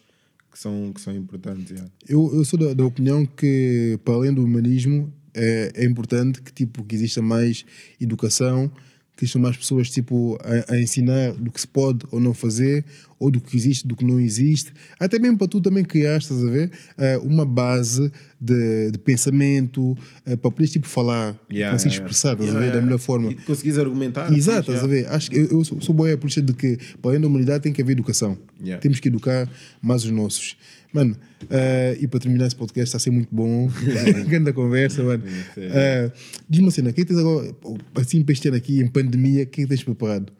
[0.51, 1.71] que são, que são importantes.
[1.71, 1.89] yeah.
[2.07, 6.51] Eu, eu sou da, da opinião que, para além do humanismo, é, é importante que,
[6.51, 7.65] tipo, que exista mais
[7.99, 8.69] educação,
[9.15, 12.83] que existam mais pessoas tipo, a, a ensinar do que se pode ou não fazer,
[13.21, 14.73] ou do que existe, do que não existe.
[14.99, 19.95] Até mesmo para tu também criar, estás a ver, eh, uma base de, de pensamento
[20.25, 22.97] eh, para poderes tipo, falar, Yeah, conseguir yeah, expressar, estás a yeah, ver, da melhor
[22.97, 23.31] forma.
[23.31, 24.33] E conseguires argumentar.
[24.33, 25.07] Exato, estás a ver?
[25.07, 27.71] Acho que eu, eu sou, sou boa polícia de que, para além da humanidade, tem
[27.71, 28.35] que haver educação.
[28.59, 28.81] Yeah.
[28.81, 29.47] Temos que educar
[29.79, 30.57] mais os nossos.
[30.91, 31.15] Mano,
[31.47, 33.69] eh, e para terminar esse podcast, está a ser muito bom.
[34.27, 35.23] Grande conversa, mano.
[35.55, 36.11] Eh,
[36.49, 37.55] Diz-me uma cena, o que tens agora,
[37.95, 40.33] assim, para este ano aqui, em pandemia, o que é que tens preparado?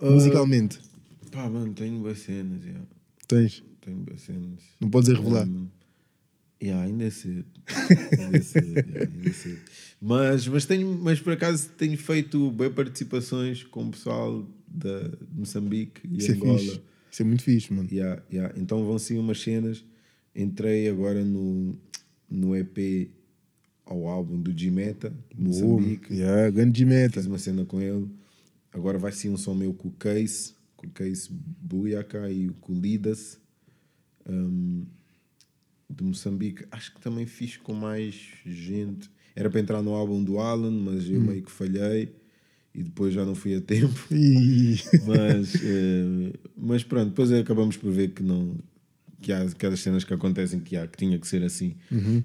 [0.00, 0.80] Ah, Musicalmente,
[1.38, 2.64] Pá, mano, tenho boas cenas.
[2.64, 2.84] Yeah.
[3.28, 3.62] tens?
[3.80, 4.60] Tenho boas cenas.
[4.80, 5.46] Não podes revelar.
[5.46, 5.68] Um,
[6.60, 7.44] yeah, ainda é cedo.
[8.18, 9.60] Ainda é cedo, yeah, ainda é cedo.
[10.02, 15.16] Mas, mas, tenho, mas por acaso tenho feito bem participações com o pessoal da de
[15.32, 16.58] Moçambique e Isso é Angola.
[16.58, 16.82] fixe.
[17.12, 17.88] Isso é muito fixe, mano.
[17.88, 18.52] Yeah, yeah.
[18.58, 19.84] Então vão ser umas cenas.
[20.34, 21.78] Entrei agora no,
[22.28, 23.10] no EP
[23.86, 26.12] ao álbum do G-Meta, Moçambique.
[26.12, 27.20] Yeah, grande meta.
[27.20, 28.08] Fiz uma cena com ele.
[28.72, 33.40] Agora vai ser um som meu com o Case, Case Buyaka e o Lidas
[34.28, 34.86] um,
[35.88, 36.64] de Moçambique.
[36.70, 38.14] Acho que também fiz com mais
[38.44, 39.10] gente.
[39.34, 42.14] Era para entrar no álbum do Alan, mas eu meio que falhei
[42.74, 43.98] e depois já não fui a tempo.
[45.06, 48.56] Mas, eh, mas pronto, depois acabamos por ver que não.
[49.20, 51.74] Que há aquelas cenas que acontecem que, há, que tinha que ser assim.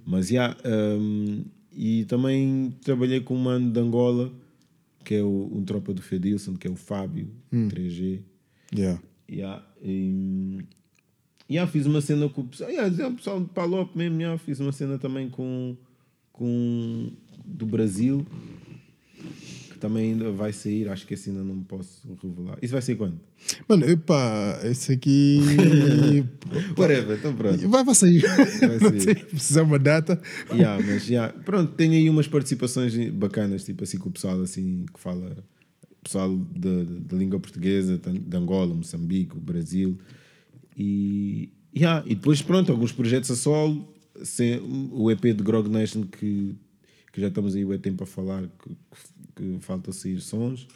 [0.06, 0.56] Mas já.
[0.66, 1.44] um,
[1.76, 4.32] e também trabalhei com um mano de Angola,
[5.04, 8.20] que é o, um tropa do Fedilson, que é o Fábio, 3G.
[8.76, 9.00] Yeah.
[9.30, 10.60] Yeah, e,
[11.50, 14.60] yeah, fiz uma cena com o pessoal, yeah, o pessoal de Palop mesmo, yeah, fiz
[14.60, 15.76] uma cena também com,
[16.32, 17.12] com
[17.46, 18.26] do Brasil,
[19.72, 22.58] que também ainda vai sair, acho que esse ainda não posso revelar.
[22.62, 23.20] Isso vai ser quando?
[23.68, 25.40] Mano, epá, esse aqui.
[26.78, 27.70] Whatever, então pronto.
[27.70, 28.24] vai, vai sair.
[28.62, 29.02] Não sair.
[29.02, 30.22] sei precisar uma data.
[30.52, 34.86] Yeah, mas yeah, pronto, tenho aí umas participações bacanas, tipo assim, com o pessoal assim
[34.94, 35.44] que fala,
[36.04, 39.98] pessoal da língua portuguesa, de Angola, Moçambique, Brasil.
[40.78, 43.88] E, yeah, e depois, pronto, alguns projetos a solo,
[44.24, 44.60] sem-
[44.92, 46.56] o EP de Grog Nation que,
[47.12, 48.76] que já estamos aí o tempo a falar, que,
[49.36, 50.68] que falta sair sons.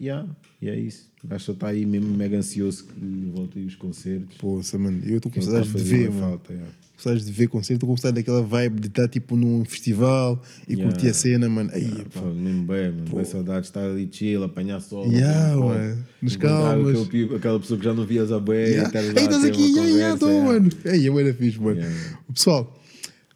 [0.00, 0.28] Yeah,
[0.62, 1.08] e é isso.
[1.30, 4.36] Acho que está aí mesmo mega ansioso que voltem os concertos.
[4.36, 6.20] Poxa, mano, eu estou com Que saudades a de ver, mano.
[6.20, 6.72] falta, yeah.
[6.98, 10.92] Saudades de ver concerto, saudades daquela vibe de estar tipo num festival e Yeah.
[10.92, 11.70] curtir a cena, mano.
[11.72, 12.20] Aí, pá.
[12.20, 13.04] Pô, mesmo bem, mano.
[13.14, 15.06] Bem saudade de estar ali chill, apanhar sol.
[15.06, 16.04] Yeah, pô, mano.
[16.20, 17.00] Nos calmas.
[17.02, 18.70] aquele aquela pessoa que já não vias a bué.
[18.70, 18.82] Yeah.
[18.82, 20.46] e estar lá Ei, a estás aqui, yeah, yeah, tô, yeah.
[20.52, 20.68] mano.
[20.84, 21.76] Ei, é muito fixe, mano.
[21.78, 22.18] Yeah.
[22.34, 22.80] Pessoal,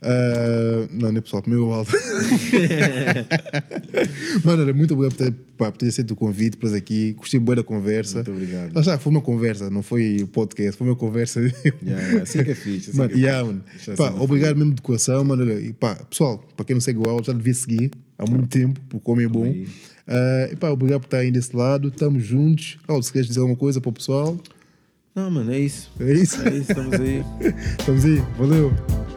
[0.02, 1.92] ah, não, não é pessoal, meu alto.
[4.44, 7.12] mano, era muito obrigado por ter, pá, por ter aceito o convite para aqui.
[7.12, 8.16] Gostei bem da conversa.
[8.16, 8.74] Muito obrigado.
[8.74, 11.40] Lá está, foi uma conversa, não foi podcast, foi uma conversa.
[11.82, 12.90] Yeah, yeah, assim que é fixe.
[12.90, 13.62] Assim Mano, é yeah, mano.
[13.96, 15.50] Pá, assim, obrigado mesmo de coração, mano.
[15.58, 18.80] E pá, pessoal, para quem não segue o Al, já devia seguir há muito tempo,
[18.88, 19.54] porque o homem é bom.
[20.06, 21.88] Ah, e pá, obrigado por estar aí desse lado.
[21.88, 22.78] Estamos juntos.
[22.86, 24.38] Al, se queres dizer alguma coisa para o pessoal,
[25.14, 25.90] Não, mano, é isso.
[26.00, 26.40] é isso.
[26.42, 27.24] É isso, estamos aí.
[27.78, 28.22] Estamos aí.
[28.38, 29.11] Valeu.